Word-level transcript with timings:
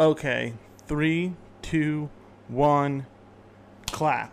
Okay, 0.00 0.54
three, 0.86 1.34
two, 1.60 2.08
one, 2.48 3.04
clap. 3.92 4.32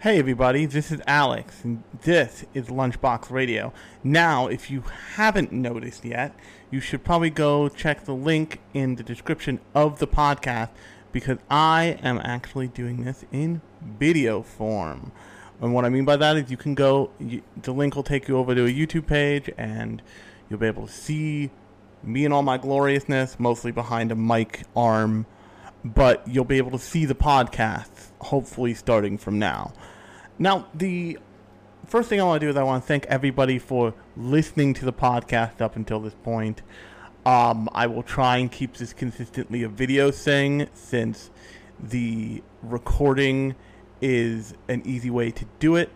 Hey 0.00 0.18
everybody, 0.18 0.66
this 0.66 0.92
is 0.92 1.00
Alex, 1.06 1.64
and 1.64 1.82
this 2.02 2.44
is 2.52 2.66
Lunchbox 2.66 3.30
Radio. 3.30 3.72
Now, 4.04 4.46
if 4.46 4.70
you 4.70 4.82
haven't 5.14 5.50
noticed 5.50 6.04
yet, 6.04 6.34
you 6.70 6.78
should 6.78 7.04
probably 7.04 7.30
go 7.30 7.70
check 7.70 8.04
the 8.04 8.12
link 8.12 8.60
in 8.74 8.96
the 8.96 9.02
description 9.02 9.60
of 9.74 9.98
the 9.98 10.06
podcast 10.06 10.68
because 11.10 11.38
I 11.48 11.98
am 12.02 12.18
actually 12.22 12.68
doing 12.68 13.04
this 13.04 13.24
in 13.32 13.62
video 13.80 14.42
form. 14.42 15.10
And 15.58 15.72
what 15.72 15.86
I 15.86 15.88
mean 15.88 16.04
by 16.04 16.16
that 16.16 16.36
is 16.36 16.50
you 16.50 16.58
can 16.58 16.74
go, 16.74 17.12
you, 17.18 17.40
the 17.56 17.72
link 17.72 17.96
will 17.96 18.02
take 18.02 18.28
you 18.28 18.36
over 18.36 18.54
to 18.54 18.66
a 18.66 18.70
YouTube 18.70 19.06
page 19.06 19.48
and 19.56 20.02
you'll 20.50 20.60
be 20.60 20.66
able 20.66 20.86
to 20.86 20.92
see 20.92 21.50
me 22.02 22.24
and 22.24 22.32
all 22.32 22.42
my 22.42 22.58
gloriousness, 22.58 23.38
mostly 23.38 23.72
behind 23.72 24.12
a 24.12 24.14
mic 24.14 24.64
arm, 24.76 25.26
but 25.84 26.26
you'll 26.26 26.44
be 26.44 26.58
able 26.58 26.70
to 26.72 26.78
see 26.78 27.04
the 27.04 27.14
podcast, 27.14 27.88
hopefully 28.20 28.74
starting 28.74 29.18
from 29.18 29.38
now. 29.38 29.72
Now, 30.38 30.66
the 30.74 31.18
first 31.86 32.08
thing 32.08 32.20
I 32.20 32.24
want 32.24 32.40
to 32.40 32.46
do 32.46 32.50
is 32.50 32.56
I 32.56 32.62
want 32.62 32.82
to 32.82 32.86
thank 32.86 33.06
everybody 33.06 33.58
for 33.58 33.94
listening 34.16 34.74
to 34.74 34.84
the 34.84 34.92
podcast 34.92 35.60
up 35.60 35.76
until 35.76 36.00
this 36.00 36.14
point. 36.14 36.62
Um, 37.24 37.68
I 37.72 37.86
will 37.86 38.02
try 38.02 38.38
and 38.38 38.50
keep 38.50 38.76
this 38.76 38.92
consistently 38.92 39.62
a 39.62 39.68
video 39.68 40.10
thing 40.10 40.68
since 40.74 41.30
the 41.80 42.42
recording 42.62 43.54
is 44.00 44.54
an 44.68 44.82
easy 44.84 45.10
way 45.10 45.30
to 45.30 45.44
do 45.58 45.76
it, 45.76 45.90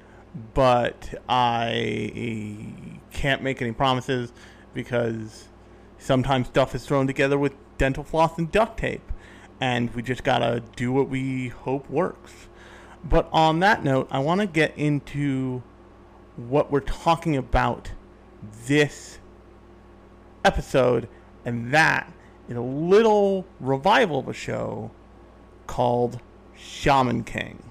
but 0.55 1.15
I 1.29 2.73
can't 3.13 3.43
make 3.43 3.63
any 3.63 3.73
promises 3.73 4.33
because 4.75 5.49
sometimes 6.03 6.49
stuff 6.49 6.75
is 6.75 6.85
thrown 6.85 7.07
together 7.07 7.39
with 7.39 7.55
dental 7.79 8.03
floss 8.05 8.37
and 8.37 8.51
duct 8.51 8.79
tape, 8.79 9.13
and 9.61 9.95
we 9.95 10.03
just 10.03 10.25
gotta 10.25 10.63
do 10.77 10.93
what 10.93 11.09
we 11.09 11.49
hope 11.49 11.89
works. 11.89 12.49
But 13.05 13.29
on 13.33 13.61
that 13.61 13.83
note, 13.83 14.09
I 14.11 14.19
want 14.19 14.41
to 14.41 14.47
get 14.47 14.77
into 14.77 15.63
what 16.37 16.71
we're 16.71 16.81
talking 16.81 17.37
about 17.37 17.93
this 18.67 19.19
episode, 20.45 21.09
and 21.45 21.73
that 21.73 22.13
is 22.49 22.57
a 22.57 22.61
little 22.61 23.47
revival 23.61 24.19
of 24.19 24.29
a 24.29 24.33
show 24.33 24.91
called 25.67 26.21
Shaman 26.57 27.25
King. 27.25 27.71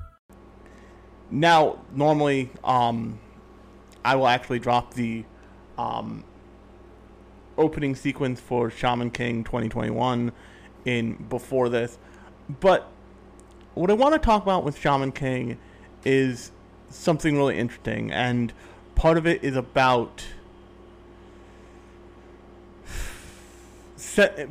Now, 1.31 1.79
normally, 1.93 2.49
um, 2.61 3.17
I 4.03 4.15
will 4.15 4.27
actually 4.27 4.59
drop 4.59 4.93
the 4.93 5.23
um, 5.77 6.25
opening 7.57 7.95
sequence 7.95 8.41
for 8.41 8.69
Shaman 8.69 9.11
King 9.11 9.45
2021 9.45 10.33
in 10.83 11.13
before 11.29 11.69
this, 11.69 11.97
but 12.59 12.91
what 13.75 13.89
I 13.89 13.93
want 13.93 14.13
to 14.13 14.19
talk 14.19 14.43
about 14.43 14.65
with 14.65 14.77
Shaman 14.77 15.13
King 15.13 15.57
is 16.03 16.51
something 16.89 17.37
really 17.37 17.57
interesting, 17.57 18.11
and 18.11 18.51
part 18.95 19.17
of 19.17 19.25
it 19.25 19.41
is 19.43 19.55
about. 19.55 20.25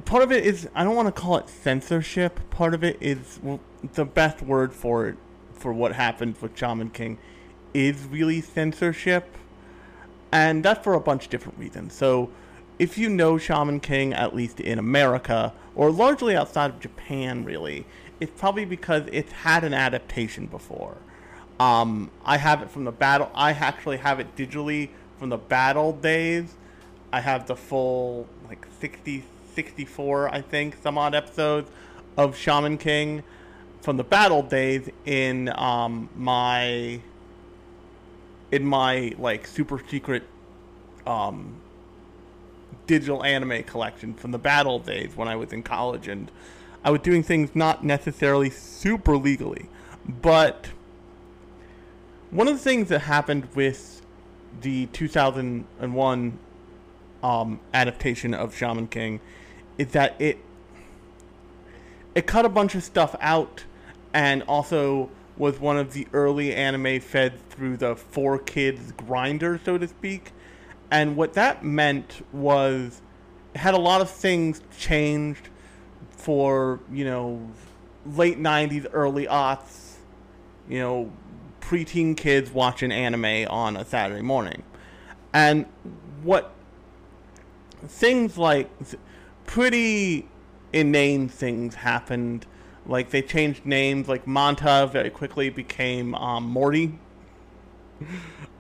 Part 0.06 0.22
of 0.22 0.32
it 0.32 0.46
is 0.46 0.70
I 0.74 0.84
don't 0.84 0.96
want 0.96 1.14
to 1.14 1.20
call 1.20 1.36
it 1.36 1.50
censorship. 1.50 2.40
Part 2.48 2.72
of 2.72 2.82
it 2.82 2.96
is 2.98 3.38
well, 3.42 3.60
the 3.92 4.06
best 4.06 4.40
word 4.40 4.72
for 4.72 5.08
it 5.08 5.16
for 5.60 5.72
what 5.72 5.92
happened 5.92 6.36
with 6.40 6.56
Shaman 6.56 6.90
King 6.90 7.18
is 7.74 8.04
really 8.06 8.40
censorship, 8.40 9.36
and 10.32 10.64
that's 10.64 10.82
for 10.82 10.94
a 10.94 11.00
bunch 11.00 11.26
of 11.26 11.30
different 11.30 11.58
reasons. 11.58 11.94
So, 11.94 12.30
if 12.78 12.96
you 12.96 13.10
know 13.10 13.36
Shaman 13.36 13.80
King, 13.80 14.14
at 14.14 14.34
least 14.34 14.58
in 14.58 14.78
America 14.78 15.52
or 15.74 15.90
largely 15.90 16.34
outside 16.34 16.70
of 16.70 16.80
Japan, 16.80 17.44
really, 17.44 17.84
it's 18.20 18.32
probably 18.38 18.64
because 18.64 19.04
it's 19.12 19.32
had 19.32 19.64
an 19.64 19.74
adaptation 19.74 20.46
before. 20.46 20.96
Um, 21.58 22.10
I 22.24 22.38
have 22.38 22.62
it 22.62 22.70
from 22.70 22.84
the 22.84 22.92
battle. 22.92 23.30
I 23.34 23.52
actually 23.52 23.98
have 23.98 24.18
it 24.18 24.34
digitally 24.34 24.88
from 25.18 25.28
the 25.28 25.36
battle 25.36 25.92
days. 25.92 26.54
I 27.12 27.20
have 27.20 27.46
the 27.46 27.56
full 27.56 28.26
like 28.48 28.66
60, 28.80 29.24
64, 29.54 30.34
I 30.34 30.40
think, 30.40 30.76
some 30.82 30.96
odd 30.96 31.14
episodes 31.14 31.70
of 32.16 32.36
Shaman 32.36 32.78
King 32.78 33.22
from 33.80 33.96
the 33.96 34.04
battle 34.04 34.42
days 34.42 34.88
in 35.04 35.48
um, 35.56 36.08
my 36.14 37.00
in 38.52 38.66
my 38.66 39.12
like 39.18 39.46
super 39.46 39.82
secret 39.88 40.24
um, 41.06 41.60
digital 42.86 43.24
anime 43.24 43.62
collection 43.62 44.14
from 44.14 44.32
the 44.32 44.38
battle 44.38 44.78
days 44.78 45.16
when 45.16 45.28
I 45.28 45.36
was 45.36 45.52
in 45.52 45.62
college 45.62 46.08
and 46.08 46.30
I 46.84 46.90
was 46.90 47.00
doing 47.00 47.22
things 47.22 47.50
not 47.54 47.84
necessarily 47.84 48.50
super 48.50 49.16
legally, 49.16 49.68
but 50.06 50.70
one 52.30 52.48
of 52.48 52.54
the 52.54 52.62
things 52.62 52.88
that 52.88 53.00
happened 53.00 53.48
with 53.54 54.02
the 54.60 54.86
2001 54.86 56.38
um, 57.22 57.60
adaptation 57.74 58.34
of 58.34 58.56
Shaman 58.56 58.88
King 58.88 59.20
is 59.78 59.88
that 59.88 60.14
it 60.18 60.38
it 62.14 62.26
cut 62.26 62.44
a 62.44 62.48
bunch 62.48 62.74
of 62.74 62.82
stuff 62.82 63.14
out 63.20 63.64
and 64.12 64.42
also 64.44 65.10
was 65.36 65.58
one 65.58 65.78
of 65.78 65.92
the 65.92 66.06
early 66.12 66.54
anime 66.54 67.00
fed 67.00 67.48
through 67.48 67.76
the 67.76 67.94
4Kids 67.94 68.96
grinder, 68.96 69.60
so 69.64 69.78
to 69.78 69.88
speak. 69.88 70.32
And 70.90 71.16
what 71.16 71.34
that 71.34 71.64
meant 71.64 72.24
was 72.32 73.00
it 73.54 73.58
had 73.58 73.74
a 73.74 73.78
lot 73.78 74.00
of 74.00 74.10
things 74.10 74.60
changed 74.76 75.48
for, 76.10 76.80
you 76.92 77.04
know, 77.04 77.48
late 78.04 78.38
90s, 78.38 78.86
early 78.92 79.26
aughts, 79.26 79.94
you 80.68 80.78
know, 80.78 81.10
preteen 81.60 82.16
kids 82.16 82.50
watching 82.50 82.92
anime 82.92 83.46
on 83.48 83.76
a 83.76 83.84
Saturday 83.84 84.22
morning. 84.22 84.62
And 85.32 85.66
what 86.22 86.52
things 87.86 88.36
like 88.36 88.68
pretty 89.46 90.28
inane 90.72 91.28
things 91.28 91.74
happened. 91.74 92.46
Like 92.90 93.10
they 93.10 93.22
changed 93.22 93.64
names. 93.64 94.08
Like 94.08 94.26
Manta 94.26 94.90
very 94.92 95.10
quickly 95.10 95.48
became 95.48 96.12
um, 96.16 96.44
Morty. 96.44 96.98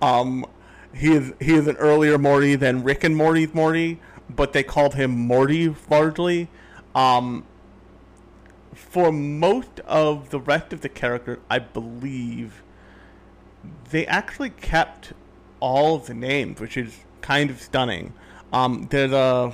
um, 0.00 0.46
he 0.94 1.12
is 1.12 1.32
he 1.40 1.54
is 1.54 1.66
an 1.66 1.76
earlier 1.76 2.16
Morty 2.16 2.54
than 2.54 2.84
Rick 2.84 3.02
and 3.02 3.16
Morty's 3.16 3.52
Morty, 3.52 3.98
but 4.28 4.52
they 4.52 4.62
called 4.62 4.94
him 4.94 5.10
Morty 5.10 5.74
largely. 5.90 6.48
Um, 6.94 7.44
for 8.72 9.10
most 9.10 9.80
of 9.80 10.30
the 10.30 10.38
rest 10.38 10.72
of 10.72 10.80
the 10.80 10.88
character, 10.88 11.40
I 11.50 11.58
believe 11.58 12.62
they 13.90 14.06
actually 14.06 14.50
kept 14.50 15.12
all 15.58 15.96
of 15.96 16.06
the 16.06 16.14
names, 16.14 16.60
which 16.60 16.76
is 16.76 17.00
kind 17.20 17.50
of 17.50 17.60
stunning. 17.60 18.14
Um, 18.52 18.86
there's 18.90 19.12
a 19.12 19.52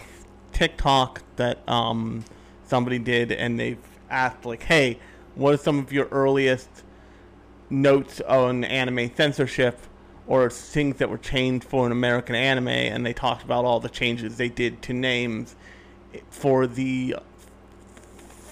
TikTok 0.52 1.22
that 1.36 1.66
um, 1.66 2.24
somebody 2.66 2.98
did, 2.98 3.32
and 3.32 3.58
they've 3.58 3.78
asked 4.10 4.44
like, 4.44 4.64
"Hey, 4.64 4.98
what 5.34 5.54
are 5.54 5.58
some 5.58 5.78
of 5.78 5.92
your 5.92 6.06
earliest 6.06 6.68
notes 7.68 8.20
on 8.22 8.64
anime 8.64 9.14
censorship 9.14 9.78
or 10.26 10.50
things 10.50 10.96
that 10.98 11.10
were 11.10 11.18
changed 11.18 11.66
for 11.66 11.86
an 11.86 11.92
American 11.92 12.34
anime?" 12.34 12.68
And 12.68 13.04
they 13.04 13.12
talked 13.12 13.42
about 13.42 13.64
all 13.64 13.80
the 13.80 13.88
changes 13.88 14.36
they 14.36 14.48
did 14.48 14.82
to 14.82 14.92
names 14.92 15.56
for 16.30 16.66
the 16.66 17.16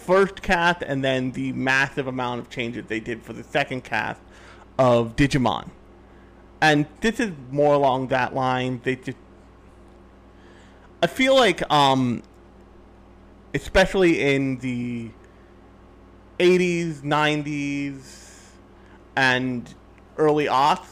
first 0.05 0.43
cast, 0.43 0.83
and 0.83 1.03
then 1.03 1.33
the 1.33 1.53
massive 1.53 2.07
amount 2.07 2.41
of 2.41 2.51
changes 2.51 2.85
they 2.89 3.01
did 3.01 3.23
for 3.23 3.33
the 3.33 3.43
second 3.45 3.85
cast 3.85 4.21
of 4.79 5.17
Digimon. 5.17 5.71
And 6.61 6.87
this 7.01 7.21
is 7.21 7.33
more 7.51 7.75
along 7.75 8.09
that 8.09 8.35
line. 8.35 8.81
They 8.85 8.97
just 8.97 9.17
I 11.05 11.07
feel 11.07 11.35
like, 11.35 11.71
um, 11.71 12.23
especially 13.53 14.23
in 14.23 14.57
the 14.61 15.11
80s, 16.39 17.01
90s, 17.03 18.51
and 19.17 19.75
early 20.17 20.47
aughts, 20.47 20.87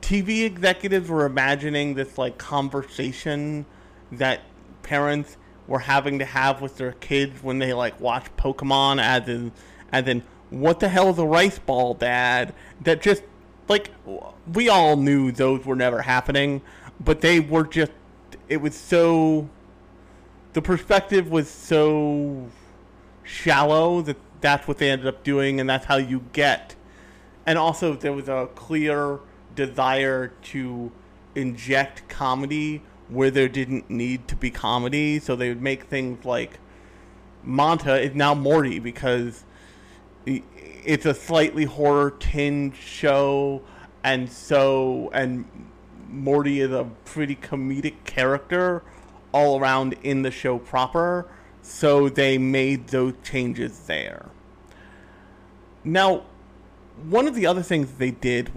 TV 0.00 0.44
executives 0.44 1.08
were 1.08 1.24
imagining 1.24 1.94
this 1.94 2.18
like 2.18 2.36
conversation 2.38 3.64
that 4.10 4.40
parents 4.82 5.36
were 5.66 5.78
having 5.78 6.18
to 6.18 6.24
have 6.24 6.60
with 6.60 6.76
their 6.76 6.92
kids 6.92 7.42
when 7.42 7.58
they 7.58 7.72
like 7.72 7.98
watch 8.00 8.26
Pokemon, 8.36 9.00
as 9.00 9.28
in, 9.28 9.52
as 9.92 10.06
in, 10.06 10.22
what 10.50 10.80
the 10.80 10.88
hell 10.88 11.08
is 11.08 11.18
a 11.18 11.24
rice 11.24 11.58
ball, 11.58 11.94
Dad? 11.94 12.54
That 12.82 13.00
just 13.00 13.22
like 13.68 13.90
we 14.52 14.68
all 14.68 14.96
knew 14.96 15.32
those 15.32 15.64
were 15.64 15.76
never 15.76 16.02
happening, 16.02 16.60
but 17.00 17.20
they 17.20 17.40
were 17.40 17.64
just 17.64 17.92
it 18.48 18.58
was 18.58 18.74
so 18.74 19.48
the 20.52 20.60
perspective 20.60 21.30
was 21.30 21.48
so 21.48 22.50
shallow 23.22 24.02
that 24.02 24.16
that's 24.40 24.66
what 24.66 24.78
they 24.78 24.90
ended 24.90 25.06
up 25.06 25.22
doing 25.22 25.60
and 25.60 25.68
that's 25.68 25.86
how 25.86 25.96
you 25.96 26.24
get. 26.32 26.74
And 27.46 27.58
also 27.58 27.94
there 27.94 28.12
was 28.12 28.28
a 28.28 28.48
clear 28.54 29.20
desire 29.54 30.28
to 30.42 30.92
inject 31.34 32.08
comedy 32.08 32.82
where 33.08 33.30
there 33.30 33.48
didn't 33.48 33.90
need 33.90 34.28
to 34.28 34.36
be 34.36 34.50
comedy. 34.50 35.18
So 35.18 35.36
they 35.36 35.48
would 35.48 35.62
make 35.62 35.84
things 35.84 36.24
like 36.24 36.58
Manta 37.42 38.00
is 38.00 38.14
now 38.14 38.34
Morty 38.34 38.78
because 38.78 39.44
it's 40.24 41.06
a 41.06 41.14
slightly 41.14 41.64
horror 41.64 42.10
tinged 42.10 42.76
show 42.76 43.62
and 44.04 44.30
so 44.30 45.10
and 45.12 45.44
Morty 46.08 46.60
is 46.60 46.70
a 46.70 46.84
pretty 47.04 47.36
comedic 47.36 48.04
character 48.04 48.82
all 49.32 49.58
around 49.58 49.94
in 50.02 50.22
the 50.22 50.30
show 50.30 50.58
proper, 50.58 51.26
so 51.62 52.08
they 52.08 52.36
made 52.38 52.88
those 52.88 53.14
changes 53.22 53.78
there. 53.86 54.26
Now, 55.84 56.24
one 57.08 57.26
of 57.26 57.34
the 57.34 57.46
other 57.46 57.62
things 57.62 57.92
they 57.92 58.10
did 58.10 58.50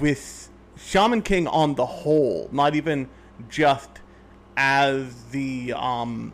with 0.00 0.50
Shaman 0.76 1.22
King 1.22 1.46
on 1.48 1.74
the 1.74 1.86
whole, 1.86 2.48
not 2.52 2.74
even 2.74 3.08
just 3.48 3.88
as 4.56 5.24
the 5.30 5.72
um, 5.72 6.32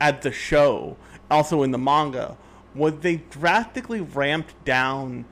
at 0.00 0.22
the 0.22 0.32
show, 0.32 0.96
also 1.30 1.62
in 1.62 1.70
the 1.70 1.78
manga, 1.78 2.36
was 2.74 2.94
they 3.00 3.16
drastically 3.30 4.00
ramped 4.00 4.64
down 4.64 5.24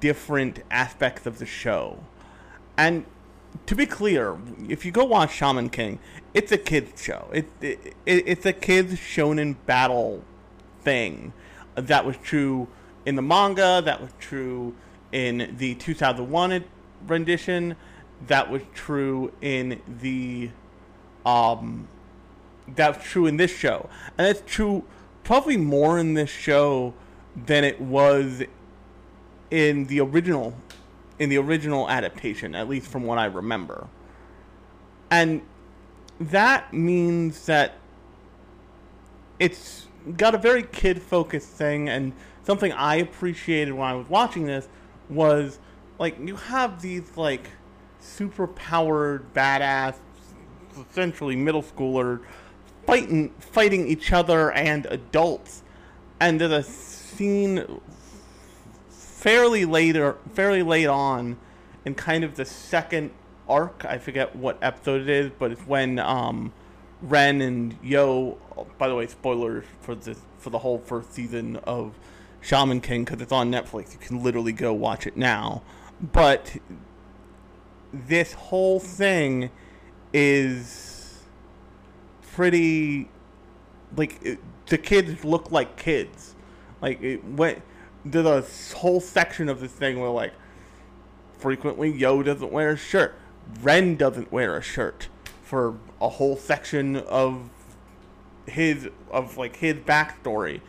different 0.00 0.62
aspects 0.70 1.26
of 1.26 1.38
the 1.38 1.46
show. 1.46 2.02
And 2.76 3.04
to 3.66 3.74
be 3.74 3.86
clear, 3.86 4.38
if 4.68 4.84
you 4.84 4.90
go 4.90 5.04
watch 5.04 5.34
Shaman 5.34 5.70
King, 5.70 5.98
it's 6.34 6.50
a 6.50 6.58
kids 6.58 7.02
show. 7.02 7.28
It, 7.32 7.46
it, 7.60 7.94
it's 8.04 8.44
a 8.44 8.52
kids 8.52 8.94
shonen 8.94 9.56
battle 9.66 10.22
thing. 10.82 11.32
That 11.76 12.04
was 12.04 12.16
true 12.18 12.68
in 13.06 13.14
the 13.14 13.22
manga. 13.22 13.80
That 13.84 14.00
was 14.00 14.10
true 14.18 14.74
in 15.12 15.54
the 15.58 15.76
2001 15.76 16.64
rendition. 17.06 17.76
That 18.26 18.50
was 18.50 18.62
true 18.74 19.32
in 19.40 19.80
the 20.00 20.50
um 21.24 21.88
that's 22.68 23.04
true 23.04 23.26
in 23.26 23.36
this 23.36 23.54
show. 23.54 23.88
And 24.18 24.26
it's 24.26 24.42
true 24.46 24.84
probably 25.22 25.56
more 25.56 25.98
in 25.98 26.14
this 26.14 26.30
show 26.30 26.94
than 27.36 27.64
it 27.64 27.80
was 27.80 28.42
in 29.50 29.86
the 29.86 30.00
original 30.00 30.56
in 31.18 31.28
the 31.28 31.38
original 31.38 31.88
adaptation, 31.88 32.54
at 32.54 32.68
least 32.68 32.88
from 32.88 33.04
what 33.04 33.18
I 33.18 33.26
remember. 33.26 33.88
And 35.10 35.42
that 36.20 36.72
means 36.72 37.46
that 37.46 37.74
it's 39.38 39.86
got 40.16 40.34
a 40.34 40.38
very 40.38 40.62
kid 40.62 41.02
focused 41.02 41.48
thing 41.48 41.88
and 41.88 42.12
something 42.44 42.72
I 42.72 42.96
appreciated 42.96 43.72
when 43.72 43.88
I 43.88 43.94
was 43.94 44.08
watching 44.08 44.44
this 44.44 44.68
was 45.08 45.58
like 45.98 46.16
you 46.18 46.36
have 46.36 46.80
these 46.82 47.16
like 47.16 47.48
super 48.00 48.46
powered 48.46 49.32
badass 49.34 49.96
essentially 50.90 51.36
middle 51.36 51.62
schooler 51.62 52.20
fighting 52.86 53.30
fighting 53.38 53.88
each 53.88 54.12
other 54.12 54.52
and 54.52 54.86
adults. 54.86 55.62
And 56.20 56.40
there's 56.40 56.52
a 56.52 56.62
scene 56.62 57.80
fairly 58.90 59.64
later 59.64 60.16
fairly 60.32 60.62
late 60.62 60.86
on 60.86 61.38
in 61.84 61.94
kind 61.94 62.24
of 62.24 62.36
the 62.36 62.44
second 62.44 63.10
arc. 63.48 63.84
I 63.84 63.98
forget 63.98 64.34
what 64.36 64.58
episode 64.62 65.02
it 65.02 65.08
is 65.08 65.30
but 65.38 65.52
it's 65.52 65.62
when 65.62 65.98
um 65.98 66.52
Ren 67.02 67.40
and 67.40 67.76
Yo 67.82 68.38
by 68.78 68.88
the 68.88 68.94
way 68.94 69.06
spoilers 69.06 69.64
for 69.80 69.94
this 69.94 70.20
for 70.38 70.50
the 70.50 70.58
whole 70.58 70.78
first 70.78 71.12
season 71.12 71.56
of 71.64 71.94
Shaman 72.40 72.80
King 72.80 73.04
because 73.04 73.20
it's 73.20 73.32
on 73.32 73.50
Netflix. 73.50 73.92
You 73.92 73.98
can 73.98 74.22
literally 74.22 74.52
go 74.52 74.72
watch 74.72 75.06
it 75.06 75.16
now. 75.16 75.62
But 76.00 76.56
this 77.92 78.34
whole 78.34 78.80
thing 78.80 79.50
is 80.12 81.22
pretty 82.32 83.08
like 83.96 84.18
it, 84.22 84.38
the 84.66 84.78
kids 84.78 85.24
look 85.24 85.50
like 85.50 85.76
kids. 85.76 86.34
Like 86.82 87.02
it 87.02 87.24
went 87.24 87.62
there's 88.04 88.26
a 88.26 88.76
whole 88.76 89.00
section 89.00 89.48
of 89.48 89.60
this 89.60 89.72
thing 89.72 89.98
where 90.00 90.10
like 90.10 90.32
frequently 91.38 91.90
yo 91.90 92.22
doesn't 92.22 92.52
wear 92.52 92.70
a 92.70 92.76
shirt 92.76 93.14
ren 93.62 93.96
doesn't 93.96 94.32
wear 94.32 94.56
a 94.56 94.62
shirt 94.62 95.08
for 95.42 95.76
a 96.00 96.08
whole 96.08 96.36
section 96.36 96.96
of 96.96 97.50
his 98.46 98.88
of 99.10 99.36
like 99.36 99.56
his 99.56 99.74
backstory 99.74 100.60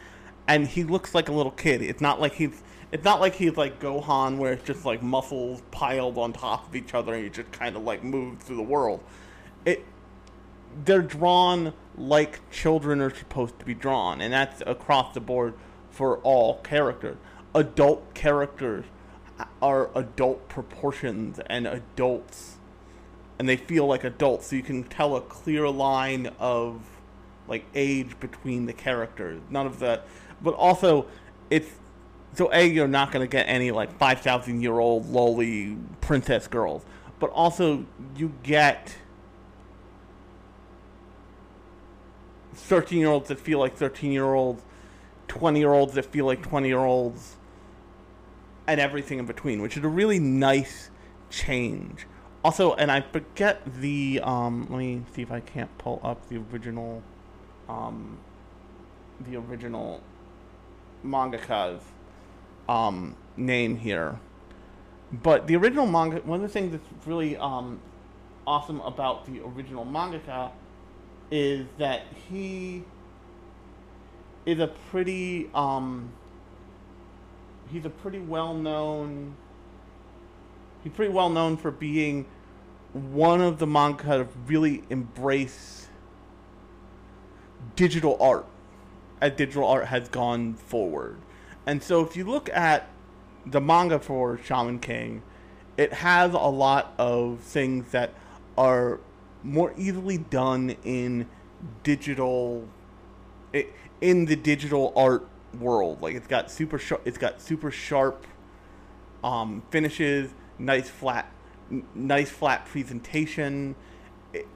and 0.48 0.68
he 0.68 0.84
looks 0.84 1.14
like 1.14 1.28
a 1.28 1.32
little 1.32 1.52
kid 1.52 1.82
it's 1.82 2.02
not 2.02 2.22
like 2.22 2.34
he's 2.36 2.62
it's 2.96 3.04
not 3.04 3.20
like 3.20 3.36
he's 3.36 3.58
like 3.58 3.82
Gohan, 3.82 4.38
where 4.38 4.54
it's 4.54 4.64
just 4.64 4.86
like 4.86 5.02
muscles 5.02 5.62
piled 5.70 6.18
on 6.18 6.32
top 6.32 6.70
of 6.70 6.76
each 6.78 6.94
other, 6.94 7.14
and 7.14 7.24
he 7.24 7.30
just 7.30 7.52
kind 7.52 7.76
of 7.76 7.84
like 7.84 8.06
moves 8.06 8.46
through 8.46 8.56
the 8.56 8.64
world. 8.64 9.04
It, 9.66 9.84
they're 10.86 11.02
drawn 11.02 11.74
like 11.98 12.50
children 12.52 13.02
are 13.02 13.14
supposed 13.14 13.60
to 13.60 13.66
be 13.66 13.74
drawn, 13.74 14.22
and 14.22 14.32
that's 14.32 14.64
across 14.66 15.14
the 15.14 15.20
board 15.20 15.56
for 15.90 16.20
all 16.20 16.60
characters. 16.60 17.18
Adult 17.54 18.14
characters 18.14 18.86
are 19.62 19.90
adult 19.94 20.48
proportions 20.48 21.42
and 21.48 21.68
adults, 21.68 22.55
and 23.38 23.48
they 23.50 23.58
feel 23.58 23.86
like 23.86 24.04
adults, 24.04 24.48
so 24.48 24.56
you 24.56 24.64
can 24.64 24.84
tell 24.84 25.16
a 25.16 25.22
clear 25.22 25.68
line 25.70 26.32
of 26.40 26.82
like 27.48 27.66
age 27.76 28.20
between 28.20 28.66
the 28.66 28.74
characters. 28.74 29.42
None 29.50 29.68
of 29.68 29.80
that, 29.80 30.08
but 30.42 30.54
also 30.54 31.06
it's 31.50 31.70
so 32.34 32.50
a 32.52 32.66
you're 32.66 32.88
not 32.88 33.12
going 33.12 33.26
to 33.26 33.32
get 33.32 33.44
any 33.44 33.72
like 33.72 33.98
5000 33.98 34.62
year 34.62 34.80
old 34.80 35.06
loli 35.12 35.82
princess 36.02 36.48
girls 36.48 36.84
but 37.20 37.30
also 37.32 37.86
you 38.16 38.34
get 38.44 38.96
13 42.54 43.00
year 43.00 43.10
olds 43.10 43.30
that 43.30 43.40
feel 43.40 43.60
like 43.60 43.76
13 43.76 44.12
year 44.12 44.34
olds 44.34 44.62
20 45.28 45.60
year 45.60 45.74
olds 45.74 45.94
that 45.94 46.06
feel 46.06 46.26
like 46.26 46.42
20 46.42 46.68
year 46.68 46.80
olds 46.80 47.38
and 48.68 48.80
everything 48.80 49.20
in 49.20 49.26
between 49.26 49.62
which 49.62 49.78
is 49.78 49.84
a 49.84 49.88
really 49.88 50.20
nice 50.20 50.90
change 51.30 52.06
also 52.46 52.74
and 52.76 52.92
i 52.92 53.02
forget 53.02 53.62
the 53.82 54.20
um 54.24 54.68
let 54.70 54.78
me 54.78 55.02
see 55.14 55.22
if 55.22 55.32
i 55.32 55.40
can't 55.40 55.76
pull 55.78 56.00
up 56.04 56.30
the 56.30 56.38
original 56.38 57.02
um 57.68 58.18
the 59.28 59.36
original 59.36 60.02
mangaka's 61.04 61.82
um, 62.68 63.16
name 63.38 63.78
here. 63.78 64.20
But 65.12 65.48
the 65.48 65.56
original 65.56 65.86
manga, 65.86 66.18
one 66.18 66.38
of 66.38 66.42
the 66.42 66.50
things 66.50 66.72
that's 66.72 67.08
really 67.08 67.38
um, 67.38 67.80
awesome 68.46 68.82
about 68.82 69.26
the 69.26 69.42
original 69.42 69.86
mangaka 69.86 70.52
is 71.32 71.68
that 71.78 72.04
he 72.30 72.84
is 74.46 74.60
a 74.60 74.68
pretty 74.68 75.50
um, 75.54 76.12
he's 77.72 77.86
a 77.86 77.90
pretty 77.90 78.20
well 78.20 78.54
known 78.54 79.36
he's 80.86 80.94
pretty 80.94 81.12
well 81.12 81.30
known 81.30 81.58
for 81.58 81.72
being 81.72 82.26
one 82.94 83.42
of 83.42 83.60
the 83.60 83.68
manga 83.68 84.04
to 84.04 84.28
really 84.48 84.84
embrace 84.90 85.90
digital 87.76 88.16
art 88.22 88.46
as 89.20 89.34
digital 89.34 89.68
art 89.68 89.88
has 89.88 90.08
gone 90.08 90.54
forward 90.54 91.18
and 91.66 91.84
so 91.84 92.02
if 92.06 92.16
you 92.16 92.24
look 92.24 92.50
at 92.54 92.88
the 93.46 93.62
manga 93.62 94.00
for 94.00 94.38
Shaman 94.38 94.80
King, 94.80 95.22
it 95.78 95.94
has 95.94 96.34
a 96.34 96.38
lot 96.38 96.94
of 96.98 97.40
things 97.40 97.92
that 97.92 98.14
are 98.58 99.00
more 99.44 99.74
easily 99.78 100.18
done 100.18 100.76
in 100.84 101.28
digital 101.84 102.68
in 104.02 104.26
the 104.26 104.36
digital 104.36 104.94
art 104.96 105.28
world. 105.60 106.02
Like 106.02 106.16
it's 106.16 106.28
got 106.28 106.50
super 106.50 106.78
sharp 106.78 107.02
it's 107.06 107.18
got 107.18 107.42
super 107.42 107.72
sharp 107.72 108.26
um, 109.24 109.64
finishes, 109.70 110.34
nice 110.58 110.90
flat 110.90 111.32
nice 111.94 112.30
flat 112.30 112.66
presentation. 112.66 113.76
It, 114.34 114.48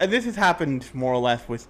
and 0.00 0.12
this 0.12 0.24
has 0.24 0.36
happened 0.36 0.88
more 0.94 1.12
or 1.12 1.20
less 1.20 1.48
with 1.48 1.68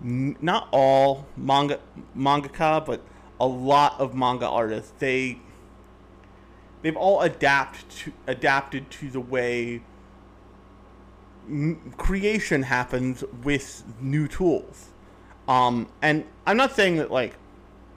not 0.00 0.68
all 0.72 1.26
manga 1.36 1.80
mangaka, 2.16 2.84
but 2.84 3.02
a 3.40 3.46
lot 3.46 4.00
of 4.00 4.14
manga 4.14 4.46
artists 4.46 4.92
they 4.98 5.38
they've 6.82 6.96
all 6.96 7.20
adapted 7.20 7.88
to 7.90 8.12
adapted 8.26 8.90
to 8.90 9.10
the 9.10 9.20
way 9.20 9.82
creation 11.96 12.62
happens 12.62 13.24
with 13.42 13.82
new 14.00 14.28
tools. 14.28 14.90
Um, 15.46 15.88
and 16.02 16.24
I'm 16.46 16.56
not 16.56 16.74
saying 16.76 16.96
that 16.96 17.10
like 17.10 17.36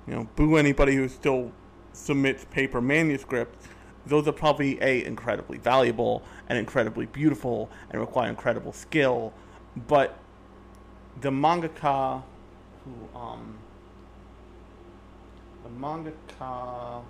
you 0.07 0.15
know 0.15 0.27
boo 0.35 0.57
anybody 0.57 0.95
who 0.95 1.07
still 1.07 1.51
submits 1.93 2.45
paper 2.45 2.81
manuscripts. 2.81 3.67
Those 4.05 4.27
are 4.27 4.31
probably 4.31 4.81
a 4.81 5.05
incredibly 5.05 5.57
valuable 5.57 6.23
and 6.49 6.57
incredibly 6.57 7.05
beautiful 7.05 7.69
and 7.89 7.99
require 7.99 8.29
incredible 8.29 8.73
skill, 8.73 9.33
but 9.87 10.17
the 11.21 11.29
mangaka 11.29 12.23
who 12.83 13.17
um, 13.17 13.57
the 15.63 15.69
mangaka 15.69 17.03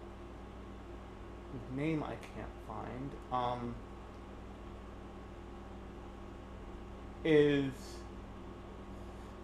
name 1.76 2.04
I 2.04 2.16
can't 2.36 2.48
find 2.68 3.12
um, 3.32 3.76
is 7.24 7.72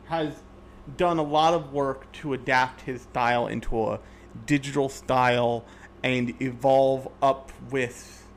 has 0.06 0.34
done 0.96 1.18
a 1.18 1.24
lot 1.24 1.54
of 1.54 1.74
work 1.74 2.10
to 2.14 2.34
adapt 2.34 2.82
his 2.82 3.02
style 3.02 3.48
into 3.48 3.88
a 3.88 4.00
digital 4.46 4.88
style 4.88 5.66
and 6.08 6.42
evolve 6.42 7.08
up 7.22 7.52
with 7.70 8.28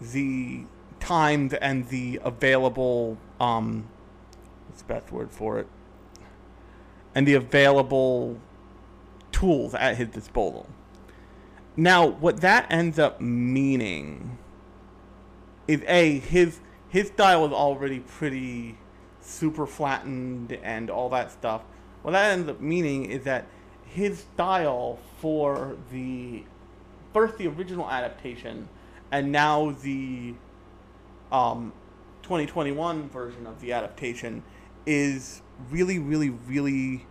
the 0.00 0.64
times 1.00 1.52
and 1.54 1.88
the 1.88 2.18
available 2.24 3.18
um 3.40 3.86
what's 4.66 4.82
the 4.82 4.88
best 4.88 5.12
word 5.12 5.30
for 5.30 5.58
it 5.58 5.66
and 7.14 7.26
the 7.26 7.34
available 7.34 8.38
tools 9.30 9.74
at 9.74 9.96
his 9.96 10.08
disposal. 10.08 10.66
Now, 11.76 12.06
what 12.06 12.40
that 12.40 12.66
ends 12.70 12.98
up 12.98 13.20
meaning 13.20 14.38
is 15.66 15.82
a 15.86 16.18
his 16.18 16.60
his 16.88 17.08
style 17.08 17.44
is 17.46 17.52
already 17.52 18.00
pretty 18.00 18.78
super 19.20 19.66
flattened 19.66 20.52
and 20.62 20.90
all 20.90 21.08
that 21.10 21.32
stuff. 21.32 21.62
What 22.02 22.12
that 22.12 22.32
ends 22.32 22.48
up 22.48 22.60
meaning 22.60 23.06
is 23.06 23.24
that 23.24 23.46
his 23.84 24.20
style 24.20 24.98
for 25.18 25.76
the 25.90 26.44
first 27.14 27.38
the 27.38 27.46
original 27.46 27.88
adaptation 27.90 28.68
and 29.10 29.32
now 29.32 29.70
the 29.82 30.34
um, 31.32 31.72
2021 32.22 33.08
version 33.08 33.46
of 33.46 33.58
the 33.62 33.72
adaptation 33.72 34.42
is 34.84 35.40
really, 35.70 35.98
really, 35.98 36.28
really 36.28 37.06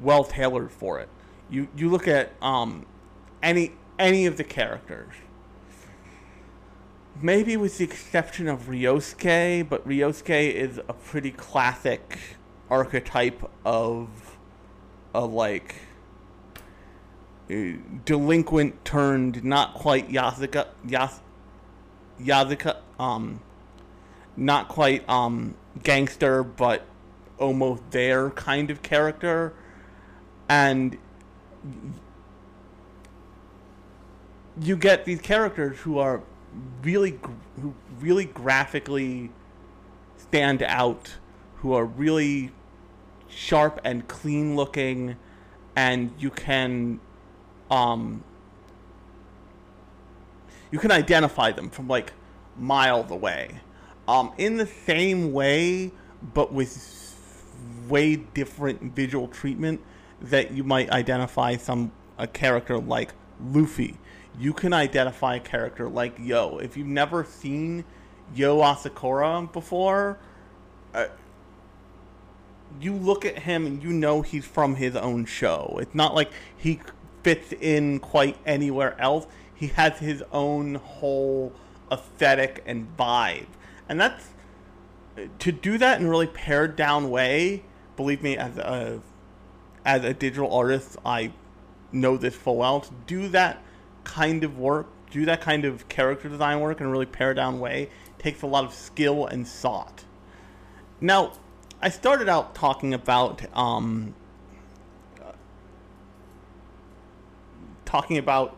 well 0.00 0.22
tailored 0.22 0.70
for 0.70 1.00
it 1.00 1.08
you 1.52 1.68
you 1.76 1.90
look 1.90 2.08
at 2.08 2.32
um, 2.42 2.86
any 3.42 3.72
any 3.98 4.26
of 4.26 4.36
the 4.36 4.44
characters. 4.44 5.14
Maybe 7.20 7.56
with 7.56 7.78
the 7.78 7.84
exception 7.84 8.48
of 8.48 8.62
Ryosuke, 8.62 9.68
but 9.68 9.86
Ryosuke 9.86 10.52
is 10.54 10.78
a 10.88 10.94
pretty 10.94 11.30
classic 11.30 12.18
archetype 12.70 13.48
of 13.66 14.38
a 15.14 15.20
like 15.20 15.74
delinquent 17.48 18.84
turned 18.84 19.44
not 19.44 19.74
quite 19.74 20.08
Yasuka 20.10 20.68
Yas, 20.86 21.20
Yasuka 22.20 22.76
um 22.98 23.40
not 24.36 24.68
quite 24.68 25.08
um 25.08 25.54
gangster 25.82 26.42
but 26.42 26.86
almost 27.38 27.82
there 27.90 28.30
kind 28.30 28.70
of 28.70 28.82
character. 28.82 29.52
And 30.48 30.96
you 34.60 34.76
get 34.76 35.04
these 35.04 35.20
characters 35.20 35.78
who 35.78 35.98
are 35.98 36.22
really 36.82 37.18
who 37.60 37.74
really 38.00 38.26
graphically 38.26 39.30
stand 40.16 40.62
out 40.62 41.16
who 41.56 41.72
are 41.72 41.84
really 41.84 42.50
sharp 43.28 43.80
and 43.84 44.06
clean 44.08 44.56
looking 44.56 45.16
and 45.74 46.12
you 46.18 46.30
can 46.30 47.00
um 47.72 48.22
you 50.70 50.78
can 50.78 50.92
identify 50.92 51.50
them 51.50 51.70
from 51.70 51.88
like 51.88 52.12
miles 52.56 53.10
away 53.10 53.60
um 54.06 54.32
in 54.38 54.56
the 54.56 54.66
same 54.66 55.32
way 55.32 55.90
but 56.34 56.52
with 56.52 57.14
way 57.88 58.16
different 58.16 58.94
visual 58.94 59.26
treatment 59.28 59.80
that 60.20 60.52
you 60.52 60.62
might 60.62 60.88
identify 60.90 61.56
some 61.56 61.90
a 62.18 62.26
character 62.26 62.78
like 62.78 63.12
Luffy. 63.40 63.98
You 64.38 64.52
can 64.52 64.72
identify 64.72 65.36
a 65.36 65.40
character 65.40 65.88
like 65.88 66.14
Yo. 66.18 66.58
If 66.58 66.76
you've 66.76 66.86
never 66.86 67.24
seen 67.24 67.84
Yo 68.34 68.58
Asakura 68.58 69.52
before, 69.52 70.18
uh, 70.94 71.06
you 72.80 72.94
look 72.94 73.24
at 73.24 73.40
him 73.40 73.66
and 73.66 73.82
you 73.82 73.92
know 73.92 74.22
he's 74.22 74.44
from 74.44 74.76
his 74.76 74.96
own 74.96 75.26
show. 75.26 75.78
It's 75.80 75.94
not 75.94 76.14
like 76.14 76.30
he 76.56 76.80
fits 77.22 77.52
in 77.60 78.00
quite 78.00 78.36
anywhere 78.46 79.00
else. 79.00 79.26
He 79.54 79.68
has 79.68 79.98
his 79.98 80.22
own 80.32 80.76
whole 80.76 81.52
aesthetic 81.90 82.62
and 82.66 82.96
vibe. 82.96 83.46
And 83.88 84.00
that's 84.00 84.30
to 85.38 85.52
do 85.52 85.78
that 85.78 86.00
in 86.00 86.06
a 86.06 86.10
really 86.10 86.26
pared 86.26 86.76
down 86.76 87.10
way. 87.10 87.64
Believe 87.96 88.22
me, 88.22 88.36
as 88.36 88.56
a 88.56 89.00
as 89.84 90.04
a 90.04 90.14
digital 90.14 90.52
artist, 90.52 90.96
I 91.04 91.32
know 91.90 92.16
this 92.16 92.34
full 92.34 92.56
well. 92.56 92.80
To 92.80 92.90
do 93.06 93.28
that 93.28 93.62
kind 94.04 94.44
of 94.44 94.58
work, 94.58 94.88
do 95.10 95.24
that 95.26 95.40
kind 95.40 95.64
of 95.64 95.88
character 95.88 96.28
design 96.28 96.60
work 96.60 96.80
in 96.80 96.86
a 96.86 96.90
really 96.90 97.06
pared 97.06 97.36
down 97.36 97.60
way 97.60 97.90
takes 98.18 98.42
a 98.42 98.46
lot 98.46 98.64
of 98.64 98.72
skill 98.72 99.26
and 99.26 99.46
thought. 99.46 100.04
Now, 101.00 101.32
I 101.80 101.88
started 101.88 102.28
out 102.28 102.54
talking 102.54 102.94
about 102.94 103.42
um, 103.56 104.14
talking 107.92 108.16
about 108.16 108.56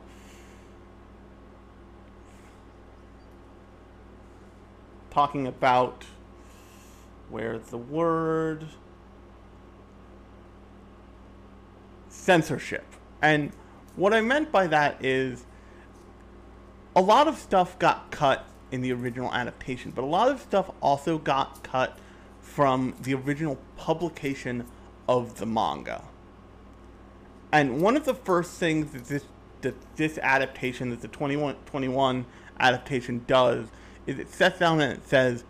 talking 5.11 5.49
about 5.49 6.05
where 7.29 7.59
the 7.59 7.77
word 7.77 8.65
censorship. 12.09 12.85
And 13.21 13.51
what 13.97 14.15
I 14.15 14.21
meant 14.21 14.53
by 14.53 14.69
that 14.69 15.05
is 15.05 15.47
a 16.95 17.03
lot 17.03 17.27
of 17.27 17.37
stuff 17.37 17.77
got 17.81 18.13
cut 18.13 18.47
in 18.71 18.83
the 18.83 18.93
original 18.93 19.35
adaptation, 19.35 19.91
but 19.91 20.05
a 20.05 20.07
lot 20.07 20.31
of 20.31 20.41
stuff 20.43 20.71
also 20.81 21.19
got 21.19 21.65
cut 21.65 21.99
from 22.41 22.95
the 23.03 23.15
original 23.15 23.59
publication 23.77 24.65
of 25.09 25.41
the 25.41 25.47
manga. 25.47 26.05
And 27.55 27.81
one 27.81 27.97
of 27.97 28.05
the 28.05 28.15
first 28.15 28.59
things 28.59 28.91
that 28.91 29.05
this 29.05 29.25
that 29.61 29.77
this 29.95 30.19
adaptation, 30.19 30.91
that 30.91 31.03
the 31.03 31.09
2121 31.09 32.27
adaptation 32.59 33.25
does, 33.29 33.69
is 34.09 34.19
it 34.19 34.29
sets 34.29 34.59
down 34.59 34.81
and 34.81 34.93
it 34.93 35.09
says, 35.09 35.45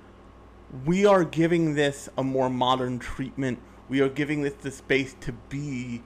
we 0.85 1.07
are 1.07 1.25
giving 1.25 1.75
this 1.75 2.11
a 2.19 2.23
more 2.23 2.51
modern 2.51 2.99
treatment. 2.99 3.59
We 3.88 4.03
are 4.03 4.11
giving 4.11 4.43
this 4.43 4.53
the 4.53 4.71
space 4.71 5.17
to 5.23 5.33
be 5.33 6.03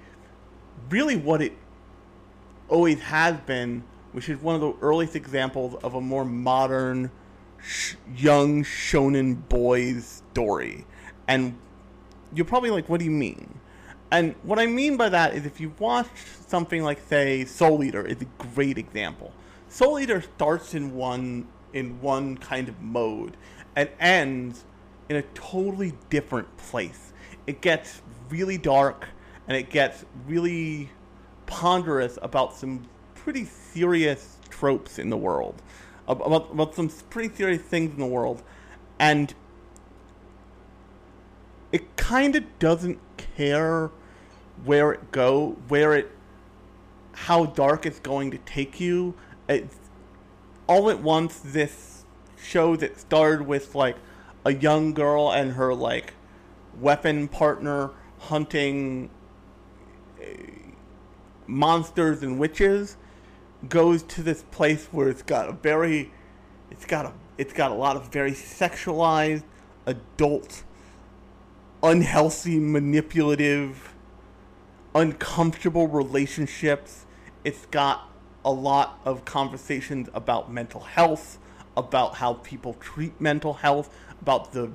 really 0.88 1.16
what 1.16 1.42
it 1.42 1.52
always 2.68 3.00
has 3.00 3.36
been, 3.40 3.82
which 4.12 4.28
is 4.28 4.40
one 4.40 4.54
of 4.54 4.60
the 4.60 4.74
earliest 4.80 5.16
examples 5.16 5.74
of 5.82 5.94
a 5.94 6.00
more 6.00 6.24
modern, 6.24 7.10
sh- 7.60 7.96
young 8.16 8.62
shonen 8.62 9.48
boys 9.48 10.22
story. 10.30 10.86
And 11.26 11.58
you're 12.32 12.46
probably 12.46 12.70
like, 12.70 12.88
what 12.88 13.00
do 13.00 13.04
you 13.04 13.10
mean? 13.10 13.58
And 14.10 14.34
what 14.42 14.58
I 14.58 14.66
mean 14.66 14.96
by 14.96 15.10
that 15.10 15.34
is 15.34 15.44
if 15.44 15.60
you 15.60 15.74
watch 15.78 16.08
something 16.46 16.82
like, 16.82 16.98
say, 17.08 17.44
Soul 17.44 17.84
Eater 17.84 18.06
is 18.06 18.20
a 18.22 18.26
great 18.54 18.78
example. 18.78 19.32
Soul 19.68 20.00
Eater 20.00 20.22
starts 20.22 20.74
in 20.74 20.94
one 20.94 21.46
in 21.74 22.00
one 22.00 22.36
kind 22.38 22.68
of 22.68 22.80
mode 22.80 23.36
and 23.76 23.90
ends 24.00 24.64
in 25.10 25.16
a 25.16 25.22
totally 25.34 25.92
different 26.08 26.56
place. 26.56 27.12
It 27.46 27.60
gets 27.60 28.00
really 28.30 28.56
dark 28.56 29.08
and 29.46 29.56
it 29.56 29.70
gets 29.70 30.04
really 30.26 30.90
ponderous 31.46 32.18
about 32.22 32.54
some 32.54 32.86
pretty 33.14 33.44
serious 33.44 34.38
tropes 34.48 34.98
in 34.98 35.10
the 35.10 35.16
world, 35.16 35.60
about, 36.06 36.50
about 36.50 36.74
some 36.74 36.88
pretty 37.10 37.34
serious 37.34 37.62
things 37.62 37.92
in 37.92 37.98
the 37.98 38.06
world, 38.06 38.42
and 38.98 39.34
it 41.72 41.96
kind 41.96 42.36
of 42.36 42.58
doesn't 42.58 42.98
care 43.36 43.90
where 44.64 44.92
it 44.92 45.10
go, 45.10 45.56
where 45.68 45.94
it, 45.94 46.10
how 47.12 47.46
dark 47.46 47.86
it's 47.86 48.00
going 48.00 48.30
to 48.30 48.38
take 48.38 48.80
you. 48.80 49.14
It's 49.48 49.76
all 50.66 50.90
at 50.90 51.00
once 51.00 51.40
this 51.40 52.04
show 52.36 52.76
that 52.76 52.98
started 52.98 53.46
with 53.46 53.74
like 53.74 53.96
a 54.44 54.54
young 54.54 54.94
girl 54.94 55.32
and 55.32 55.52
her 55.52 55.74
like 55.74 56.14
weapon 56.80 57.28
partner 57.28 57.90
hunting 58.18 59.10
eh, 60.20 60.26
monsters 61.46 62.22
and 62.22 62.38
witches 62.38 62.96
goes 63.68 64.02
to 64.04 64.22
this 64.22 64.42
place 64.50 64.86
where 64.92 65.08
it's 65.08 65.22
got 65.22 65.48
a 65.48 65.52
very 65.52 66.12
it's 66.70 66.84
got 66.84 67.06
a 67.06 67.12
it's 67.36 67.52
got 67.52 67.70
a 67.70 67.74
lot 67.74 67.96
of 67.96 68.08
very 68.08 68.32
sexualized 68.32 69.42
adult 69.86 70.62
unhealthy 71.82 72.58
manipulative 72.58 73.94
uncomfortable 74.98 75.86
relationships. 75.86 77.06
It's 77.44 77.66
got 77.66 78.10
a 78.44 78.50
lot 78.50 79.00
of 79.04 79.24
conversations 79.24 80.08
about 80.12 80.52
mental 80.52 80.80
health 80.80 81.38
about 81.76 82.16
how 82.16 82.34
people 82.34 82.74
treat 82.74 83.20
mental 83.20 83.54
health 83.54 83.94
about 84.20 84.52
the 84.52 84.70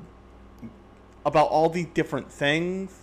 about 1.26 1.48
all 1.50 1.70
these 1.70 1.88
different 1.94 2.32
things 2.32 3.02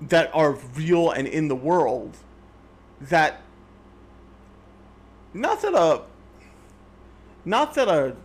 that 0.00 0.30
are 0.34 0.52
real 0.74 1.10
and 1.10 1.28
in 1.28 1.48
the 1.48 1.54
world 1.54 2.16
that 3.00 3.40
not 5.32 5.62
that 5.62 5.74
a 5.74 6.02
not 7.44 7.74
that 7.74 7.88
a 7.88 8.16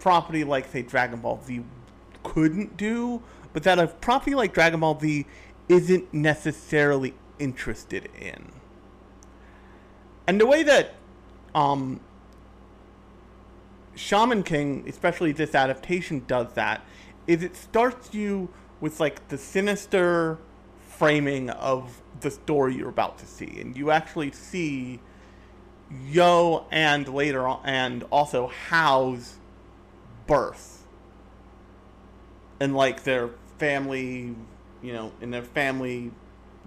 property 0.00 0.42
like 0.42 0.66
say 0.68 0.82
Dragon 0.82 1.20
Ball 1.20 1.40
Z 1.44 1.62
couldn't 2.24 2.76
do, 2.76 3.22
but 3.52 3.62
that 3.62 3.78
a 3.78 3.86
property 3.86 4.34
like 4.34 4.52
Dragon 4.52 4.80
Ball 4.80 4.98
Z 4.98 5.26
isn't 5.68 6.12
necessarily 6.12 7.14
interested 7.38 8.08
in. 8.18 8.52
And 10.26 10.40
the 10.40 10.46
way 10.46 10.62
that 10.62 10.94
um, 11.54 12.00
Shaman 13.94 14.42
King, 14.42 14.84
especially 14.86 15.32
this 15.32 15.54
adaptation, 15.54 16.24
does 16.26 16.52
that 16.54 16.84
is 17.26 17.42
it 17.42 17.56
starts 17.56 18.14
you 18.14 18.48
with 18.80 19.00
like 19.00 19.28
the 19.28 19.38
sinister 19.38 20.38
framing 20.80 21.50
of 21.50 22.02
the 22.20 22.30
story 22.30 22.76
you're 22.76 22.88
about 22.88 23.18
to 23.18 23.26
see, 23.26 23.60
and 23.60 23.76
you 23.76 23.90
actually 23.90 24.32
see 24.32 25.00
Yo 26.08 26.66
and 26.70 27.06
later 27.08 27.46
on, 27.46 27.60
and 27.64 28.02
also 28.10 28.50
Hao's 28.68 29.36
birth, 30.26 30.84
and 32.58 32.74
like 32.74 33.04
their 33.04 33.30
family, 33.58 34.34
you 34.86 34.92
know, 34.92 35.12
in 35.20 35.30
their 35.30 35.42
family 35.42 36.12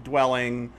dwelling, 0.04 0.74